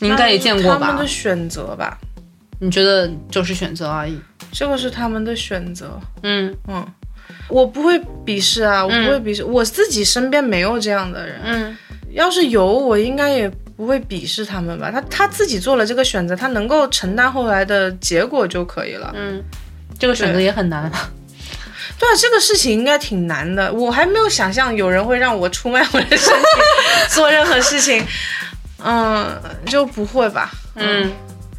[0.00, 1.08] 你应该也见过吧他们的？
[1.08, 1.98] 选择吧，
[2.60, 4.20] 你觉得就是选择而已。
[4.52, 6.00] 这个是他们的选择。
[6.22, 6.86] 嗯嗯，
[7.48, 11.40] 我不会鄙视啊，我不会鄙视，我自己身边没有这样的人。
[11.44, 11.76] 嗯
[12.12, 13.46] 要是有，我应该也
[13.76, 14.90] 不会鄙视他们吧。
[14.90, 19.12] 他他自己做了这个选择，他能够承担后来的结果就可以了。
[19.14, 19.42] 嗯，
[19.98, 20.90] 这个选择也很难。
[21.98, 23.70] 对啊，这个事情应该挺难的。
[23.70, 26.48] 我还没有想象有人会让我出卖我的身体
[27.10, 28.02] 做任何事情。
[28.82, 30.50] 嗯，就不会吧？
[30.76, 31.12] 嗯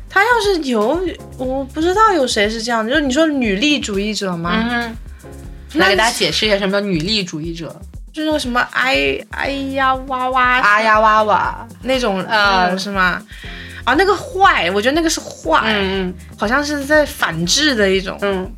[0.09, 0.99] 他要是有，
[1.37, 2.89] 我不知道有谁是这样的。
[2.89, 4.67] 就是你说女力主义者吗？
[4.69, 4.95] 嗯，
[5.73, 7.75] 来给大家解释一下什么叫女力主义者。
[8.13, 11.67] 就那个什么哎哎呀哇哇啊呀哇哇。
[11.83, 13.21] 那种啊那种是吗？
[13.83, 18.51] 啊，那个坏，我觉得那个是坏，嗯嗯好像是在反制的一种嗯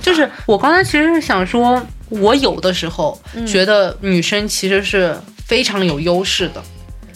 [0.00, 6.62] 就是我刚才其实是想说，我有的时候觉得女生其实是非常有优势的，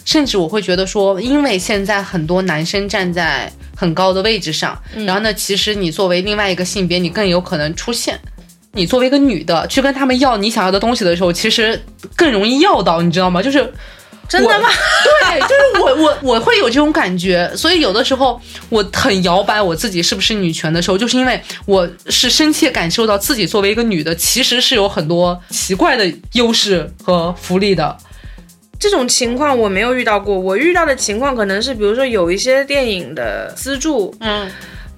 [0.07, 8.17] 甚至我会觉得说，因为现在很多男生站在很高的位置上，然后呢，其实你作为另外一个性别，你更有可能出现。
[8.71, 11.83] 你作为一个女的去跟他们要你想要的东西的时候，其实
[12.15, 13.43] 更容易要到，你知道吗？
[13.43, 13.57] 就是
[14.29, 14.69] 真的吗？
[15.03, 18.39] 对， 就是我我我会有这种感觉，所以有的时候
[18.69, 27.97] 我很摇摆我自己是不是女权的时候，就是因为我是深切感受到自己作为一个女的，其实是有很多奇怪的优势和福利的。
[28.79, 34.49] 这种情况我没有遇到过，我遇到的情况可能是，比如说有一些电影的资助嗯。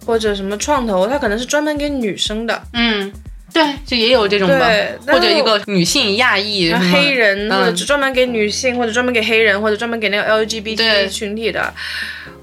[0.06, 3.14] 或者什么创投，它可能是专门给女生的，嗯，
[3.54, 11.72] 对，就也有这种吧对，或者一个女性亚裔黑人嗯或者专门给女性，或者专门给黑人，或者专门给那个 LGBT 群体的，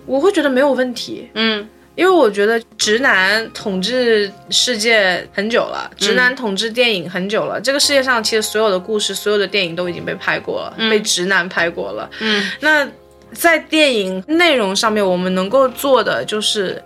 [0.05, 1.29] 我会觉得没有问题。
[1.35, 1.67] 嗯
[1.97, 7.61] 因为我觉得直男统治世界很久了，直男统治电影很久了。
[7.61, 12.09] 这个世界上其实所有的故事、所有的电影都已经被拍过了，被直男拍过了。
[12.21, 12.87] 嗯那
[13.33, 16.81] 在电影内容上面，我们能够做的就是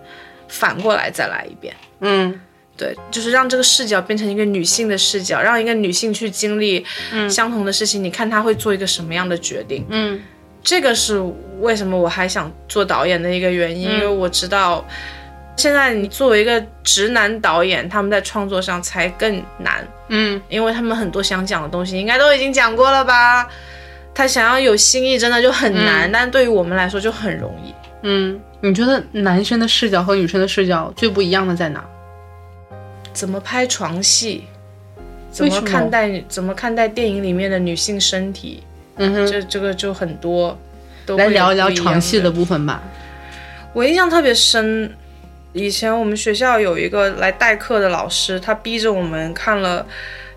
[0.48, 1.74] 反过来再来一遍。
[2.00, 2.40] 嗯
[2.76, 6.82] 对，就是让这个视角变成一个女性的视角，让一个女性去经历
[7.28, 9.84] 相同的事情，你看她会做一个什么样的决定？
[9.90, 10.18] 嗯
[10.62, 11.20] 这个是
[11.60, 14.84] 为什么我还想做导演的一个原因，因为我知道
[15.56, 23.48] 现在你作为一个直男导演，他们在创作上才更难，嗯因为他们很多想讲的东西应该都已经讲过了吧。
[24.14, 27.72] 他想要有新意，真的就很难，但对于我们来说就很容易。
[28.02, 31.84] 嗯，你觉得男生的视角和女生的视角最不一样的在哪？
[33.12, 34.44] 怎么拍床戏？
[35.30, 38.64] 怎么看待怎么看待电影里面的女性身体？
[39.00, 40.56] 嗯哼，这这个就很多，
[41.06, 42.30] 都来聊一聊床戏的的。
[42.30, 42.82] 部分吧。
[43.72, 44.92] 我印象特别深，
[45.52, 49.86] 以前我们学校有一个来代课的老师，他逼着我们看了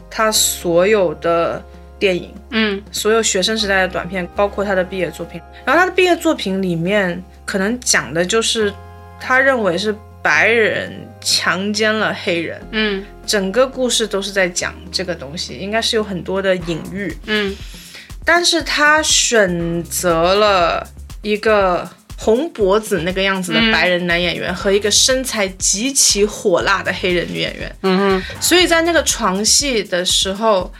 [0.09, 1.61] 他所有的
[1.99, 5.41] 电影，嗯所有学生时代的短片，包括他的毕业作品。
[5.65, 8.73] 然后他的毕业作品里面，可能讲的就是
[9.19, 17.17] 他认为是白人强奸了黑人，嗯整个故事都是在讲这个东西，应该是有很多的隐喻。
[17.25, 17.55] 嗯
[18.25, 20.87] 但是他选择了
[21.21, 30.71] 一个红脖子那个样子的白人男演员、和一个身材极其火辣的黑人女演员，嗯哼所以在那个床戏的时候。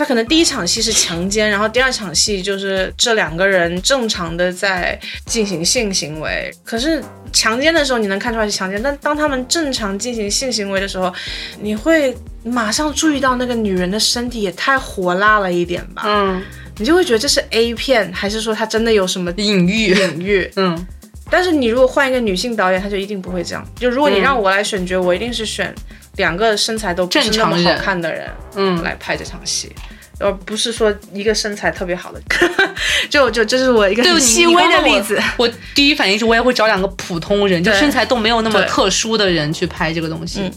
[0.00, 6.50] 他可能第一场戏是强奸，然后第二场戏就是这两个人正常的在进行性行为。
[6.64, 11.12] 可是强奸的时候你能看出来是强奸，但当他们正常进行性行为的时候，
[11.60, 16.04] 你会马上注意到那个女人的身体也太火辣了一点吧？
[16.06, 16.42] 嗯，
[16.80, 19.94] 你就会觉得这是 A 片，还是说它真的有什么隐喻。
[19.94, 20.50] 隐喻？
[20.56, 20.86] 嗯
[21.32, 23.64] 但是你如果换一个女性导演，她就一定不会这样。
[23.76, 25.72] 就如果你让我来选角，我一定是选
[26.16, 29.70] 两个身材都不是那么好看的人嗯来拍这场戏。
[30.18, 32.20] 而不是说一个身材特别好的，
[33.08, 35.18] 就就这是我一个很细微的例子。
[35.38, 40.50] 我我第一反应是我也会找两个普通人，就身材都没有那么特殊的人去拍这个东西。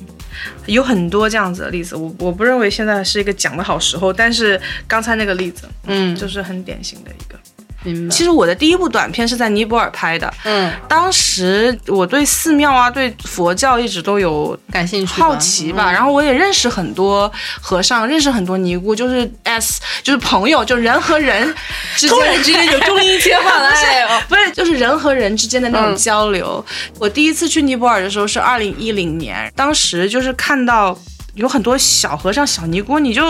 [0.66, 7.40] 有很多这样子的例子，我我不认为现在是一个讲的好时候，但是刚才那个例子嗯，就是很典型的一个。
[7.84, 8.16] 明白。
[8.16, 17.32] 其实我的第一部短片是在尼泊尔拍的，嗯，当时我对寺庙啊、对佛教一直都有感兴趣，好奇吧，嗯然后我也认识很多
[17.62, 21.54] 和尚，认识很多尼姑，就是 S，就是朋友，就人和人
[21.96, 23.72] 之间突然之间有中英切换了，
[24.28, 26.64] 不是，就是人和人之间的那种嗯交流。
[27.00, 30.98] 我第一次去尼泊尔的时候是二零一零年，当时就是看到。
[31.36, 33.24] 有很多小和尚、小尼姑，你就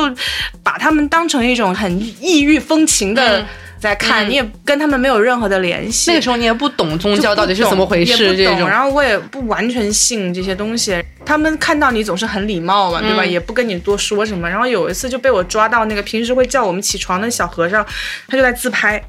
[0.61, 3.45] 把他们当成一种很异域风情的嗯
[3.79, 6.11] 在看，嗯你也跟他们没有任何的联系。
[6.11, 11.03] 那个时候你也不懂宗教到底是怎么回事，也不懂这种然后我也不完全信这些东西。
[11.25, 13.23] 他们看到你总是很礼貌嘛，对吧？
[13.23, 14.49] 嗯也不跟你多说什么。
[14.49, 17.85] 然后有一次就被我抓到那个平时会叫我们起床的小和尚，
[18.27, 19.01] 他就在自拍。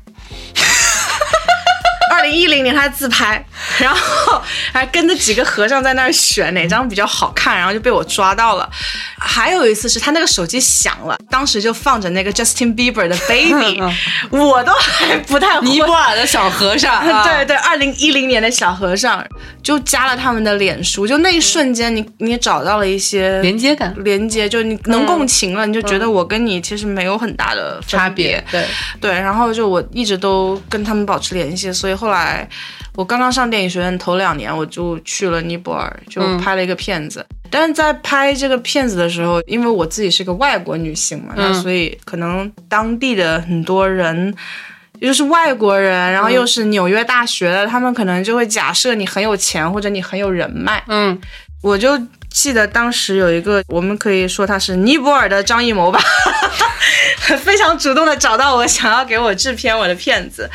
[2.14, 3.44] 二零一零年他在自拍，
[3.78, 4.40] 然后
[4.72, 8.68] 还跟着几个和尚在那儿选哪张比较好看，然后就被我抓到了。
[9.18, 13.82] 还有一次是他那个手机响了，当时就放着那个 Justin Bieber 的 Baby，
[14.30, 15.66] 我都还不太会。
[15.66, 19.24] 尼泊尔的小和尚，啊 对对，二零一零年的小和尚
[19.62, 23.92] 就加了他们的脸书，就那一瞬间你，你找到了一些连接感。
[23.98, 28.64] 连接，就你能共情了，你就觉得我跟你其实没有很大的差别，对，
[29.00, 32.46] 对，然后就我一直都跟他们保持联系，所以后来
[32.94, 37.24] 我刚刚上电影学院头两年，我就去了尼泊尔，就嗯拍了一个片子。
[37.48, 44.34] 但是在拍这个片子的时候，因为我自己是个外国女性嘛，那嗯所以可能当地的很多人。
[45.00, 50.82] 又是外国人，然后又是纽约大学的，他们可能就会假设你很有钱或者你很有人脉。
[50.86, 51.20] 嗯，
[51.62, 52.00] 我就
[52.30, 56.00] 记得当时有一个，我们可以说他是尼泊尔的张艺谋吧，
[57.42, 60.48] 非常主动的找到我，想要给我制片我的片子，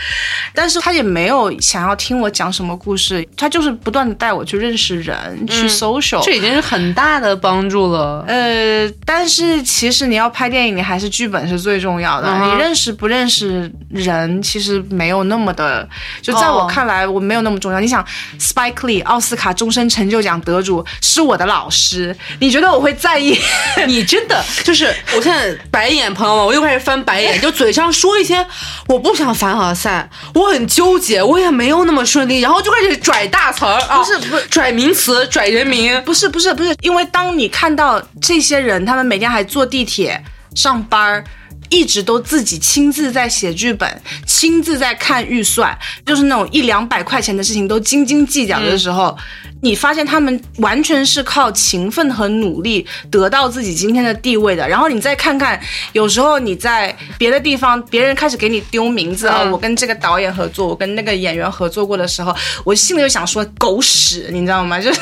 [0.53, 6.23] 但是他也没有想要听我讲什么故事，他就是不断的带我去认识人，去 social。
[6.23, 8.23] 这已经是很大的帮助了。
[8.27, 12.27] 呃，但是其实你要拍电影，你还是剧本是最重要的。
[12.29, 15.87] 嗯你认识不认识人，其实没有那么的，
[16.21, 17.79] 就在我哦看来，我没有那么重要。
[17.79, 18.05] 你想
[18.39, 23.37] ，Spike Lee 奥斯卡终身成就奖得主是我的老师，你觉得我会在意？
[23.87, 28.45] 你真的就是，我现在白眼，朋友们，我又开始翻白眼，就嘴上说一些
[28.87, 40.21] 我不想凡尔赛，我很纠结，我也没有那么顺利，然后就开始拽大词儿啊，不是不是拽名词，拽人名，不是不是不是，因为当你看到这些人，他们每天还坐地铁
[40.53, 41.23] 上班儿。
[41.69, 49.15] 一直都自己亲自在写剧本，亲自在看预算，就是那种一两百块钱的事情都斤斤计较的时候，
[49.61, 54.67] 你发现他们完全是靠勤奋和努力得到自己今天的地位的。
[54.67, 55.59] 然后你再看看，
[55.93, 64.79] 有时候你在别的地方，别人开始给你丢名字啊、嗯我跟这个导演合作，我跟那个演员合作过的时候，我心里就想说狗屎，你知道吗？
[64.79, 64.99] 就是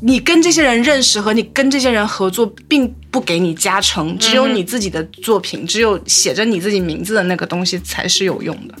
[0.00, 8.74] 你跟这些人认识和你跟这些人合作，并不给你加成，只有你自己的作品，只有写着你自己名字的那个东西才是有用的。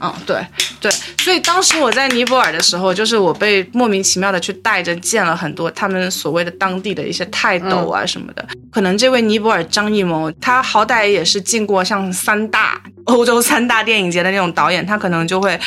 [0.00, 0.36] 嗯，对
[0.80, 8.46] 对，所以当时我在尼泊尔的时候，就是我被莫名其妙的去带着见了很多他们所谓的当地的一些泰斗啊什么的。
[8.70, 15.58] 可能这位尼泊尔张艺谋，他好歹也是进过像三大欧洲三大电影节的那种导演，他可能就会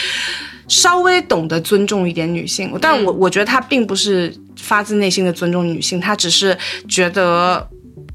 [0.72, 2.72] 稍微懂得尊重一点女性。
[2.82, 6.58] 但我我觉得他并不是发自内心的尊重女性，他只是
[6.88, 7.68] 觉得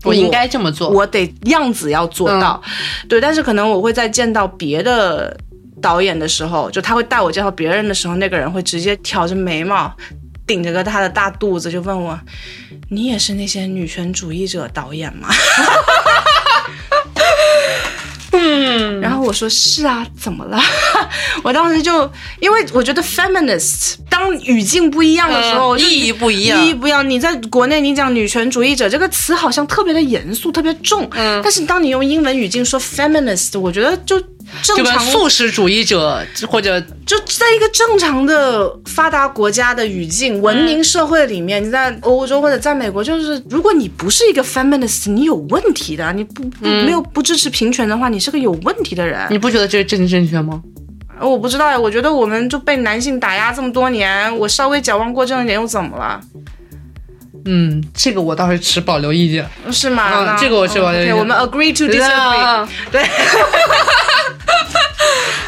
[0.02, 0.88] 我应该这么做。
[0.88, 2.61] 我得样子要做到，
[3.09, 3.20] 对。
[3.20, 5.36] 但是可能我会在见到别的
[5.82, 9.94] 导演的时候，就他会带我介绍别人的时候，那个人会直接挑着眉毛，
[10.46, 12.18] 顶着个他的大肚子，就问我
[12.88, 15.28] ：“你也是那些女权主义者导演吗？”
[18.39, 20.61] 嗯，然后我说是啊，怎么了？
[21.43, 22.11] 我当时就
[22.41, 27.09] 因为我觉得 feminist 当语境不一样的时候，意义不一样意义不一样。
[27.09, 34.20] 你在国内你讲女权主义者这个词好像特别的严肃，特别重，嗯但是当你用英文语境说 feminist，我觉得就
[34.62, 49.26] 正常素食主义者或者就在一个正常的发达国家的语境、文明社会里面，你在欧洲或者在美国，就是如果你不是一个 feminist，你有问题的，你不不、没有不支持平权的话，你是个有问题的人。
[49.30, 50.62] 你不觉得这是政治正确吗？
[51.20, 56.20] 我不知道呀，我觉得我们就被男性打压这么多年，我稍微矫枉过正一点又怎么了？
[57.49, 59.49] 嗯，这个我倒是持保留意见。
[59.70, 60.34] 是吗？
[60.34, 62.38] 嗯这个我知道 OK，这个我们 agree to disagree。
[62.38, 63.03] 啊对，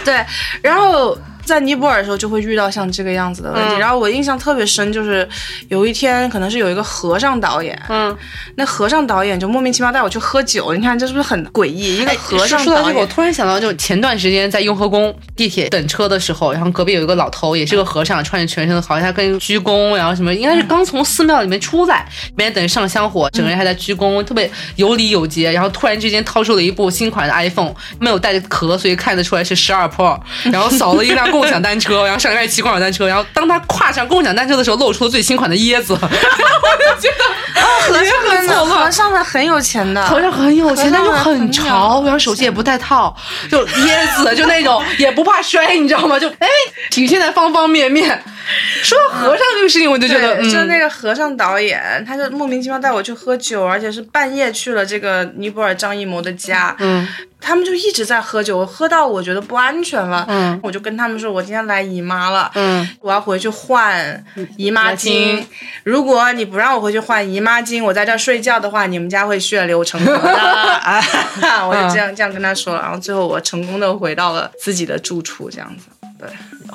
[0.04, 0.24] 对，
[0.62, 1.16] 然后
[1.49, 3.74] 在尼泊尔的时候就会遇到像这个样子的问题。
[3.76, 5.26] 嗯然后我印象特别深，就是
[5.68, 8.16] 有一天可能是有一个和尚导演，嗯，
[8.57, 11.99] 那和尚导演就莫名其妙带我去喝酒，你看这是不是很诡异？
[11.99, 13.07] 一个和尚哎说到这个，我。
[13.07, 30.18] 突然想到，就前段时间在雍和宫地铁等车的时候，然后隔壁有一个老头，也是个和尚，穿着全身的，好像他跟鞠躬，然后什么，应该是刚从寺庙里面出来，没人等着上香火，整个人还在鞠躬，特别有礼有节，然后突然之间掏出了一部新款的 iPhone，没有带壳，所以看得出来是十二 Pro，
[30.53, 36.18] 然后扫了一辆共享单车， 然后上面骑共享单车，然后当他跨上共享单车的时候，露出了最新款的椰子，然后
[36.62, 43.14] 我就觉得和也很尚错乱和尚们很有钱的，好像很有钱，但就很很潮，然后手机也不带套，
[43.51, 46.18] 就椰子，就那种也不怕摔，你知道吗？
[46.18, 46.49] 就哎，
[46.91, 48.22] 体现在方方面面。
[48.82, 56.74] 说到和尚这个事情，我就觉得，对，就那个和尚导演，他就莫名其妙带我去喝酒，而且是半夜去了这个尼泊尔张艺谋的家。
[56.78, 57.07] 嗯，
[57.40, 60.24] 他们就一直在喝酒，喝到我觉得不安全了。
[60.28, 62.51] 嗯，我就跟他们说，我今天来姨妈了。
[62.55, 64.24] 嗯，我要回去换
[64.57, 65.44] 姨妈巾巾。
[65.84, 71.03] 如果你不让我回去换姨妈巾，我在这儿睡觉的话，你们家会血流成河的啊！
[71.68, 75.86] 我就这样这样跟他说了，然后最后我成功的回到了自己的住处，这样子。
[76.18, 76.28] 对，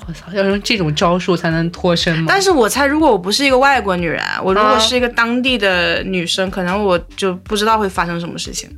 [0.07, 2.25] 我操，要用这种招数才能脱身吗？
[2.27, 8.69] 但是我猜，如果我不是一个外国女人，我如果啊是一个当地的女生，可能我就不知道会发生什么事情。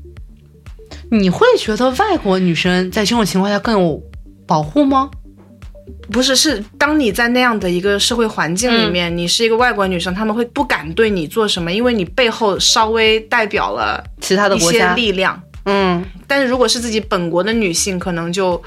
[1.09, 4.01] 你会觉得外国女生在这种情况下更有
[4.45, 5.09] 保护吗？
[6.11, 15.39] 不是，是当你在那样的一个社会环境里面，你是一个外国女生，他们会不敢对你做什么，因为你背后稍微代表了其他的一些国家，力量。
[15.65, 18.61] 嗯，但是如果是自己本国的女性，可能就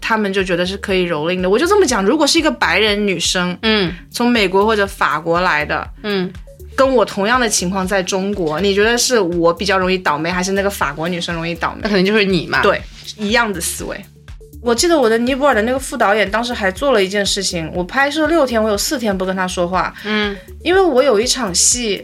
[0.00, 1.50] 他们就觉得是可以蹂躏的。
[1.50, 6.32] 我就这么讲，如果是一个白人女生嗯从美国或者法国来的，嗯，
[6.76, 11.88] 跟我同样的情况在中国，你觉得是我比较容易倒霉，还是那个法国女生容易倒霉那？
[11.88, 12.80] 肯定就是你嘛。，对，
[13.18, 14.00] 一样的思维。
[14.62, 22.02] 我记得我的尼泊尔的那个副导演当时还做了一件事情，我拍摄六天，我有四天不跟他说话，嗯因为我有一场戏，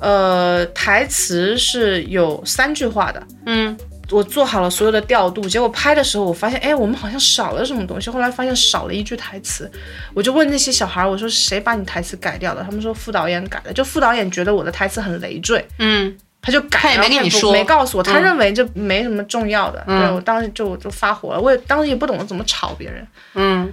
[0.00, 3.76] 呃，台词是有三句话的，嗯。
[4.12, 8.10] 我做好了所有的调度，结果拍的时候我发现，哎，我们好像少了什么东西。
[8.10, 9.70] 后来发现少了一句台词，
[10.12, 12.60] 我就问那些小孩，我说谁把你台词改掉的？
[12.64, 17.52] 他们说副导演改的，就副导演觉得我的台词很累赘，嗯，他就改，他也没跟你说。
[17.52, 19.84] 没告诉我，他嗯认为这没什么重要的。
[19.86, 20.00] 嗯。
[20.00, 23.06] 对我当时就就发火了，我也当时也不懂得怎么吵别人。
[23.34, 23.72] 嗯。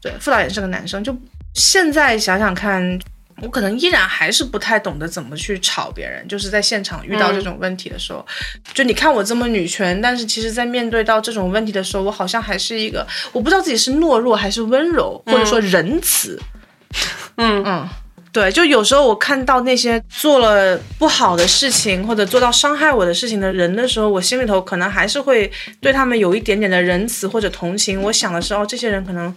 [0.00, 1.12] 对，副导演是个男生，就
[1.54, 2.96] 现在想想看，
[3.42, 8.24] 我可能依然还是不太懂得怎么去吵别人，就是在现场遇到这种问题的时候，
[8.72, 16.40] 就你看我这么女权，但是其实在面对到这种问题的时候，我好像还是一个，我不知道自己是懦弱还是温柔，或者说仁慈。
[17.36, 17.88] 嗯嗯。
[18.32, 28.00] 对，就有时候我看到那些做了不好的事情或者做到伤害我的事情的人的时候，我心里头可能还是会对他们有一点点的仁慈或者同情。
[28.00, 29.34] 我想的是，哦，这些人可能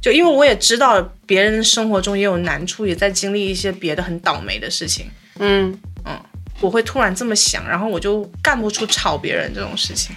[0.00, 6.18] 就因为我也知道别人生活中也有难处，也在经历一些别的很倒霉的事情，嗯嗯，
[6.60, 10.14] 我会突然这么想，然后我就干不出吵别人这种事情。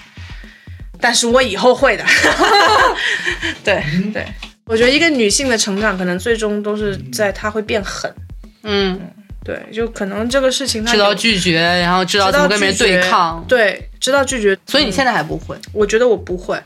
[0.99, 2.05] 但是我以后会的，
[3.65, 4.23] 对对，
[4.65, 8.13] 我觉得一个女性的成长，可能最终都是在她会变狠。
[8.61, 8.99] 嗯，
[9.43, 13.43] 对，就可能这个事情她知道拒绝，然后知道知道怎么跟别人对抗。
[13.47, 14.55] 对，知道拒绝。
[14.67, 15.57] 所以你现在还不会。
[15.73, 16.61] 我觉得我不会，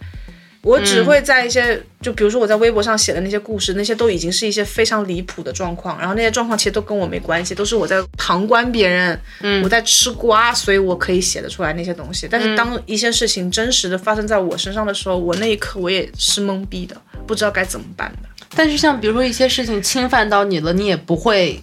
[0.66, 12.28] 我只会在一些，就比如说我在微博上写的那些故事，那些都已经是一些非常离谱的状况，然后那些状况其实都跟我没关系，都是我在旁观别人，嗯我在吃瓜，所以我可以写得出来那些东西。
[12.28, 18.30] 但是当一些事情真实的发生在我身上的时候，我那一刻我也是懵逼的，不知道该怎么办的。
[18.56, 21.62] 但是像比如说一些事情侵犯到你了，你也不会，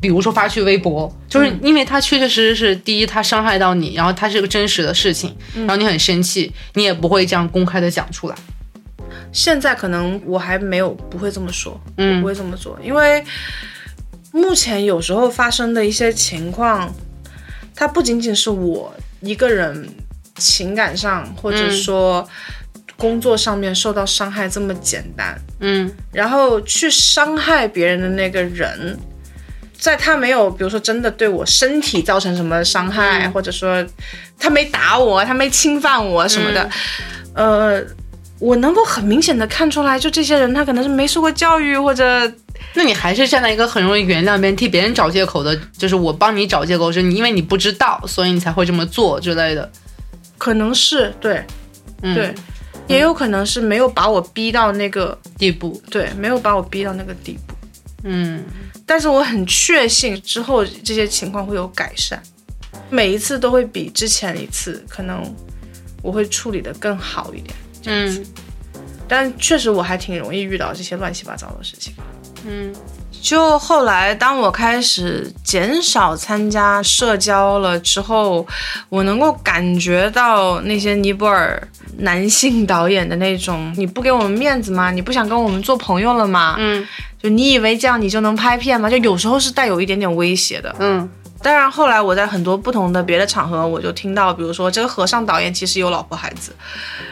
[0.00, 8.34] 比如说发去微博，就是因为他确确实实是第一，他伤害到你，然后它是个真实的事情，然后你很生气，你也不会这样公开的讲出来。
[9.30, 13.22] 现在可能我还没有不会这么说，嗯我不会这么做，因为
[14.32, 16.90] 目前有时候发生的一些情况，
[17.74, 19.86] 它不仅仅是我一个人
[20.36, 22.26] 情感上或者说
[22.96, 28.98] 工作上面受到伤害这么简单，嗯然后去伤害别人的那个人。
[29.80, 33.84] 在他没有，比如说真的对我身体造成什么伤害，或者说
[34.38, 36.70] 他没打我，他没侵犯我什么的，
[37.34, 37.82] 呃，
[38.38, 42.30] 我能够很明显的看出来，就这些人他可能是没受过教育，或者
[42.74, 49.70] 那你还是站在一个很容易原谅别人、替别人找借口的，就是我帮你找借口，是你因为你不知道，所以你才会这么做之类的。
[50.36, 51.42] 可能是对
[52.02, 52.34] 嗯、对，
[52.86, 57.54] 也有可能是没有把我逼到那个地步，对，没有把我逼到那个地步。
[58.04, 58.42] 嗯
[58.90, 62.20] 但是我很确信之后这些情况会有改善，
[62.90, 65.22] 每一次都会比之前一次可能
[66.02, 67.54] 我会处理的更好一点。
[67.86, 68.26] 嗯，
[69.06, 71.94] 但确实我还挺容易遇到这些乱七八糟的事情。
[72.44, 72.74] 嗯
[73.22, 78.44] 就后来，当我开始减少参加社交了之后，
[78.88, 81.62] 我能够感觉到那些尼泊尔
[81.98, 84.90] 男性导演的那种，你不给我们面子吗？
[84.90, 86.56] 你不想跟我们做朋友了吗？
[86.58, 86.84] 嗯
[87.22, 88.88] 就你以为这样你就能拍片吗？
[88.88, 90.74] 就有时候是带有一点点威胁的。
[90.78, 91.08] 嗯
[91.42, 96.54] 当然，后来我在很多不同的别的场合，我就听到，比如说这个和尚导演其实有老婆孩子，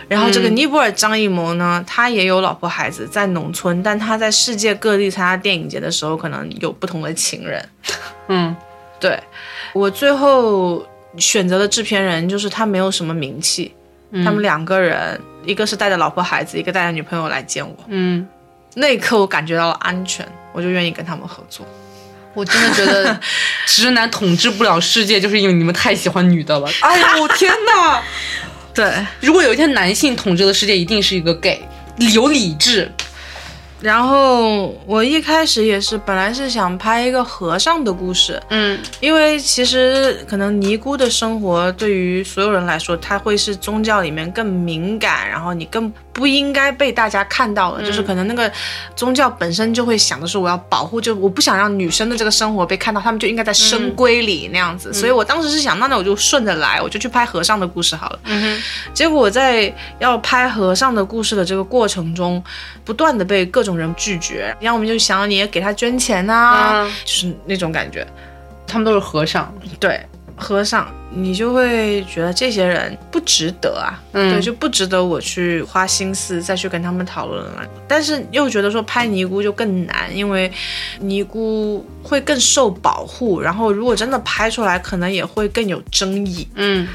[0.06, 7.66] 然后这个尼泊尔张艺谋呢，他也有老婆孩子，在农村，但他在世界各地参加电影节的时候，可能有不同的情人。
[8.28, 8.54] 嗯
[9.00, 9.18] 对
[9.72, 10.86] 我最后
[11.16, 13.72] 选择的制片人，就是他没有什么名气，
[14.22, 17.74] 他们两个人，一个是带着老婆孩子，一个带着女朋友来见我。
[17.88, 18.28] 嗯，
[18.78, 21.66] 那一刻我感觉到了安全，我就愿意跟他们合作。
[22.34, 23.18] 我真的觉得
[23.66, 26.68] 直男统治不了世界，就是因为你们太喜欢女的了。
[26.80, 28.00] 哎呦天哪！
[28.72, 31.60] 对，如果有一天男性统治的世界，一定是一个 gay，
[32.12, 32.90] 有理智。
[33.80, 38.78] 然后我一开始也是，本来是想拍一个和尚的故事，嗯。
[39.00, 48.50] 因为其实可能尼姑的生活对于所有人来说，它会是宗教里面更敏感，然后你更不应该被大家看到的，就是可能那个
[48.96, 54.92] 宗教本身就会想的是我要保护，就我不想让女生的这个生活被看到，他们就应该在深闺里那样子。
[54.92, 58.18] 所以我当时是想，那那我就顺着来，我就去拍和尚的故事好了。
[58.92, 62.42] 结果我在要拍和尚的故事的这个过程中，
[62.84, 68.06] 不断的被各种人拒绝，然后我们就想要你也给他捐钱呐、啊，就是那种感觉。
[68.66, 69.52] 他们都是和尚。
[69.80, 70.00] 对，
[70.36, 77.66] 和尚，你就会觉得这些人不值得啊，嗯对，就不值得我去花心思再去跟他们讨论了。
[77.88, 80.52] 但是又觉得说拍尼姑就更难，因为
[81.00, 86.46] 尼姑会更受保护，然后如果真的拍出来，可能也会更有争议。
[86.54, 86.86] 嗯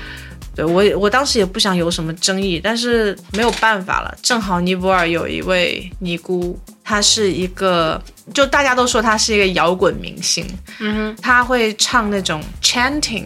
[0.56, 4.18] 对我也，我当时也不想有什么争议，但是没有办法了。
[4.22, 8.02] 正好尼泊尔有一位尼姑，她是一个，
[8.34, 10.46] 就大家都说她是一个摇滚明星，
[10.80, 13.26] 嗯哼她会唱那种 chanting。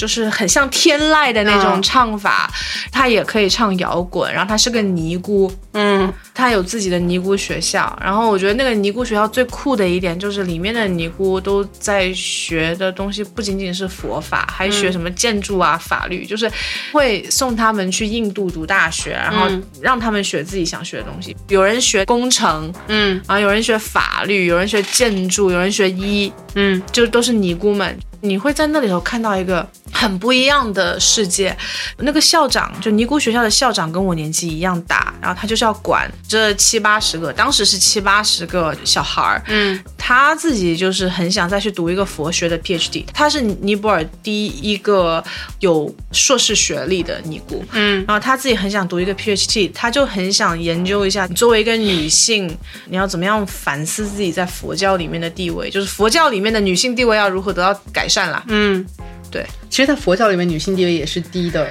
[0.00, 2.50] 就是很像天籁的那种嗯唱法，
[2.90, 7.94] 他也可以唱摇滚，然后他是个尼姑，嗯他有自己的尼姑学校。
[8.02, 16.50] 然后我觉得那个尼姑学校最酷的一点就是里面的尼姑都在学的东西不仅仅是佛法，还学什么建筑啊、法律，就是
[16.92, 21.36] 会送他们去印度读大学，然后嗯让他们学自己想学的东西。
[21.48, 27.94] 有人学工程，嗯然后有人学法律，有人学建筑，有人学医，嗯就都是尼姑们。
[28.22, 29.66] 你会在那里头看到一个
[30.00, 31.54] 很不一样的世界。
[31.98, 39.42] 那个校长，就尼姑学校的校长，跟我年纪一样大，然后他就是要管这七八十个，当时是七八十个小孩儿。
[39.48, 45.22] 嗯他自己就是很想再去读一个佛学的 PhD，他是尼泊尔第一个
[45.60, 47.62] 有硕士学历的尼姑。
[47.72, 58.42] 嗯然后他自己很想读一个 PhD，他就很想研究一下，作为一个女性，你要怎么样反思自己在佛教里面的地位，就是佛教里面的女性地位要如何得到改善啦。
[58.48, 58.84] 嗯，
[59.30, 59.44] 对。
[59.68, 61.68] 其实，在佛教里面，女性地位也是低的。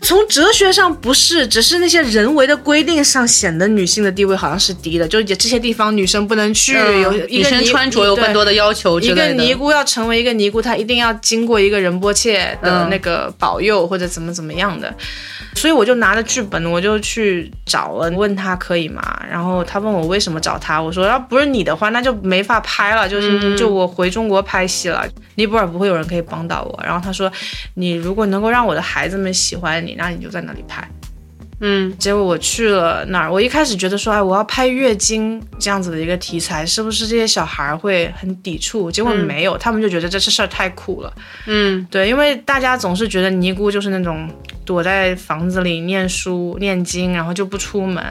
[0.00, 9.26] 从哲学上不是，只是那些人为的规定上显得女性的地位好像是低的，就这些地方女生不能去，有一女生穿着有更多的要求之一个。
[9.28, 14.92] 尼姑要成为一个尼姑，她一定要经过一个仁波切的嗯那个保佑或者怎么怎么样的，
[15.54, 19.02] 所以我就拿着剧本，我就去找了，问他可以吗？
[19.30, 25.06] 然后他问我为什么找他，我说要不是你的话，那就没法拍了，就是、嗯就我回中国拍戏了，
[25.36, 26.73] 尼泊尔不会有人可以帮到我。
[26.82, 27.30] 然后他说，
[27.74, 30.88] 你如果能够让我的孩子们喜欢你，那你就在那里拍。
[31.66, 38.92] 嗯结果我去了那儿，我一开始觉得说，哎，我要拍月经这样子的一个题材，是不是这些小孩儿会很抵触？
[38.92, 41.10] 结果没有，他们就觉得这事儿太酷了。
[41.46, 44.30] 嗯对，因为大家总是觉得尼姑就是那种
[44.66, 48.04] 躲在房子里念书念经，然后就不出门，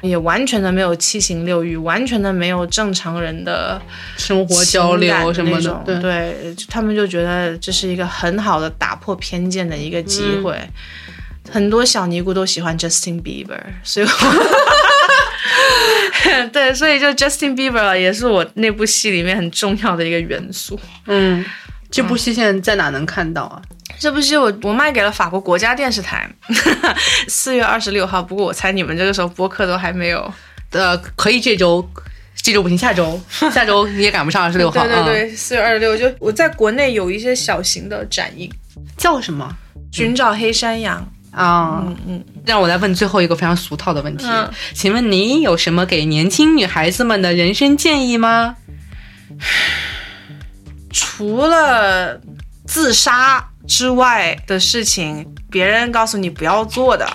[0.00, 3.78] 也完全的没有七情六欲，完全的没有正常人的
[4.16, 10.58] 生活交流什么的，对，他们就觉得这是一个很好的打破偏见的一个机会。
[11.50, 14.12] 很多小尼姑都喜欢 Justin Bieber，所以我
[16.52, 20.78] 对，所以就 Justin Bieber 也是我那部戏里面很重要的一个元素。
[21.06, 21.44] 嗯。
[21.92, 23.60] 这部戏现在在哪能看到啊？
[23.98, 26.30] 这部戏我我卖给了法国国家电视台，
[27.26, 28.22] 四月二十六号。
[28.22, 30.32] 不过我猜你们这个时候播客都还没有。
[30.70, 31.84] 呃，可以这周，
[32.40, 33.20] 这周不行，下周，
[33.50, 34.86] 下周你也赶不上二十六号。
[34.86, 39.52] 对对对，四月二十六就我在国内有一些小型的展映，嗯，叫什么
[39.90, 41.04] 寻找黑山羊。
[41.32, 41.82] 啊？
[41.86, 48.56] 嗯嗯，让我来问最后一个非常俗套的问题，嗯请问您有什么给年轻女孩子们的人生建议吗？
[50.92, 52.20] 除了
[52.66, 57.06] 自杀之外的事情，别人告诉你不要做的，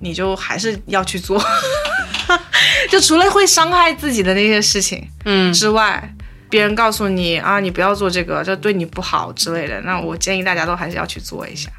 [0.00, 1.40] 你就还是要去做。
[2.90, 6.12] 就除了会伤害自己的那些事情，嗯之外，
[6.48, 11.70] 别人告诉你啊，你不要做这个，这对你不好之类的，那我建议大家都还是要去做一下。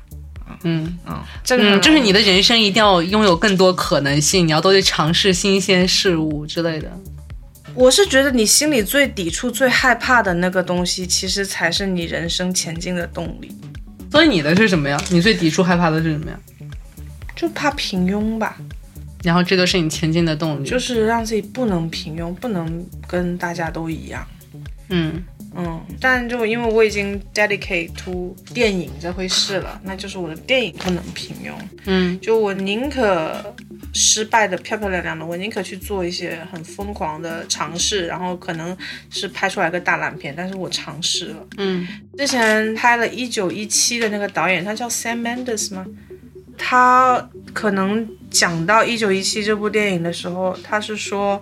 [0.64, 6.92] 嗯嗯，这个嗯，就是你的人生一定要拥有更多可能性，你要多去尝试新鲜事物之类的。
[7.74, 13.56] 我是觉得你心里最抵触、最害怕的那个东西，其实才是你人生前进的动力。
[14.12, 15.02] 所以你的是什么呀？
[15.10, 16.38] 你最抵触、害怕的是什么呀？
[17.34, 18.58] 就怕平庸吧，
[19.24, 20.68] 然后这个是你前进的动力。
[20.68, 24.28] 就是让自己不能平庸，不能跟大家都一样。
[24.90, 25.24] 嗯
[25.56, 31.52] 嗯，但就因为我已经 dedicate to 电影这回事了，那就是我的电影不能平庸。
[31.86, 33.54] 嗯就我宁可
[33.94, 38.76] 失败的漂漂亮亮的，我宁可去做一些很疯狂的尝试，然后可能
[39.10, 41.48] 是拍出来个大烂片，但是我尝试了。
[41.58, 41.88] 嗯
[42.18, 45.86] 之前拍了一九一七的那个导演，他叫 Sam Mendes 吗？
[46.64, 51.42] 他可能讲到一九一七这部电影的时候，他是说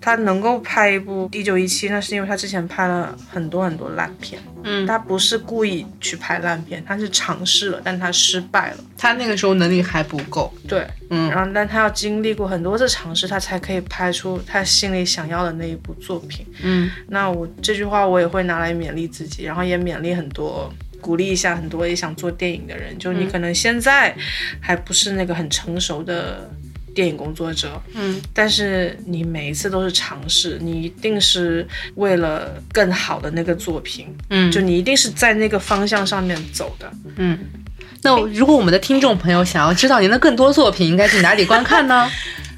[0.00, 4.42] 他能够拍一部一九一七，那是因为他之前拍了很多很多烂片。
[4.64, 8.78] 嗯，他不是故意去拍烂片，他是尝试了，但他失败了。
[8.98, 10.52] 他那个时候能力还不够。
[10.66, 16.44] 对，嗯然后但他要经历过很多次尝试，他才可以拍出他心里想要的那一部作品。
[16.64, 20.68] 嗯那我这句话我也会拿来勉励自己，然后也勉励很多，
[21.06, 22.98] 鼓励一下很多也想做电影的人。
[22.98, 24.12] 就你可能现在
[24.60, 26.50] 还不是那个很成熟的
[26.96, 31.64] 电影工作者，嗯但是你每一次都是尝试，你一定是
[31.94, 36.92] 为了更好的那个作品，嗯，就你一定是在那个方向上面走的。
[37.16, 37.38] 嗯。
[38.02, 42.10] 那如果我们的听众朋友想要知道您的更多作品，应该去哪里观看呢？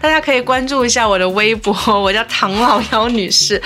[0.00, 3.60] 大家可以关注一下我的微博， 我叫唐老妖女士。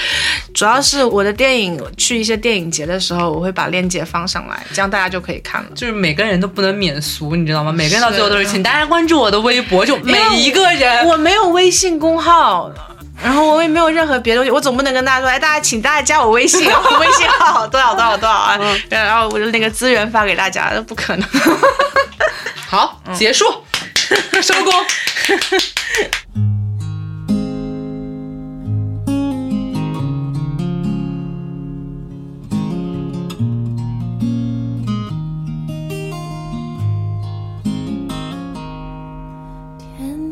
[0.53, 5.69] 主要是我的电影去一些电影节的时候，我会把链接放上来，这样大家就可以看了。
[5.77, 7.71] 就是每个人都不能免俗，你知道吗？
[7.71, 11.07] 每个人到最后都是是请大家关注我的微博，就每一个人。
[11.07, 12.69] 我没有微信公号，
[13.23, 18.59] 然后我也没有任何别的东西，我总不能跟大家说，哎，大家请大家加我微信，我微信号多少多少多少啊，
[18.89, 21.29] 然后我的那个资源发给大家，那不可能。
[22.67, 23.45] 好，结束，
[24.43, 24.73] 收工。
[25.25, 25.39] 天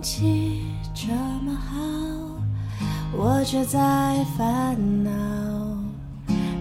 [0.02, 1.06] 气这
[1.42, 1.78] 么好，
[3.16, 5.10] 我却在烦恼，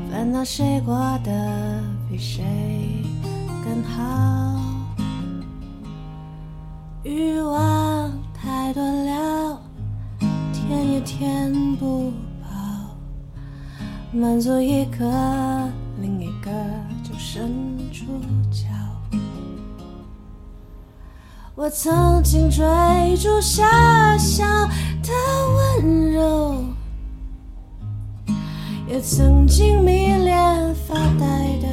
[0.09, 0.95] 烦恼谁过
[1.25, 2.45] 得比谁
[3.65, 3.99] 更好。
[7.03, 8.11] 欲望
[8.43, 9.61] 太多了，
[10.51, 12.11] 填也填不
[12.41, 12.49] 饱，
[14.11, 15.69] 满足一个，
[15.99, 16.51] 另一个
[17.03, 17.51] 就伸
[17.91, 18.05] 出
[18.49, 18.67] 脚。
[21.53, 22.65] 我曾经追
[23.17, 24.43] 逐傻笑
[25.03, 25.11] 的
[25.83, 26.63] 温柔，
[28.87, 31.67] 也曾经迷恋发呆的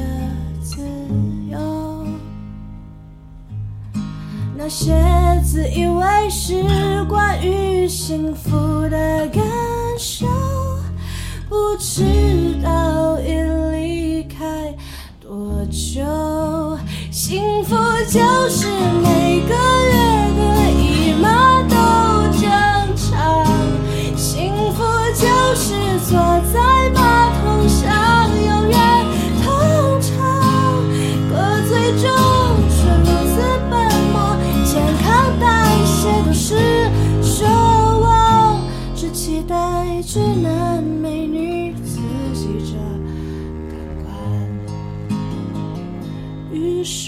[4.61, 4.93] 那些
[5.41, 6.53] 自以为是
[7.05, 8.51] 关于幸福
[8.89, 9.41] 的感
[9.97, 10.27] 受，
[11.47, 12.03] 不知
[12.61, 13.31] 道已
[13.71, 14.75] 离开
[15.21, 16.77] 多久。
[17.09, 17.73] 幸福
[18.09, 18.19] 就
[18.49, 18.67] 是
[19.01, 19.93] 每个月
[20.35, 20.68] 的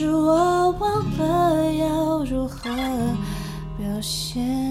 [0.02, 2.72] 是我忘了要如何
[3.78, 4.71] 表现。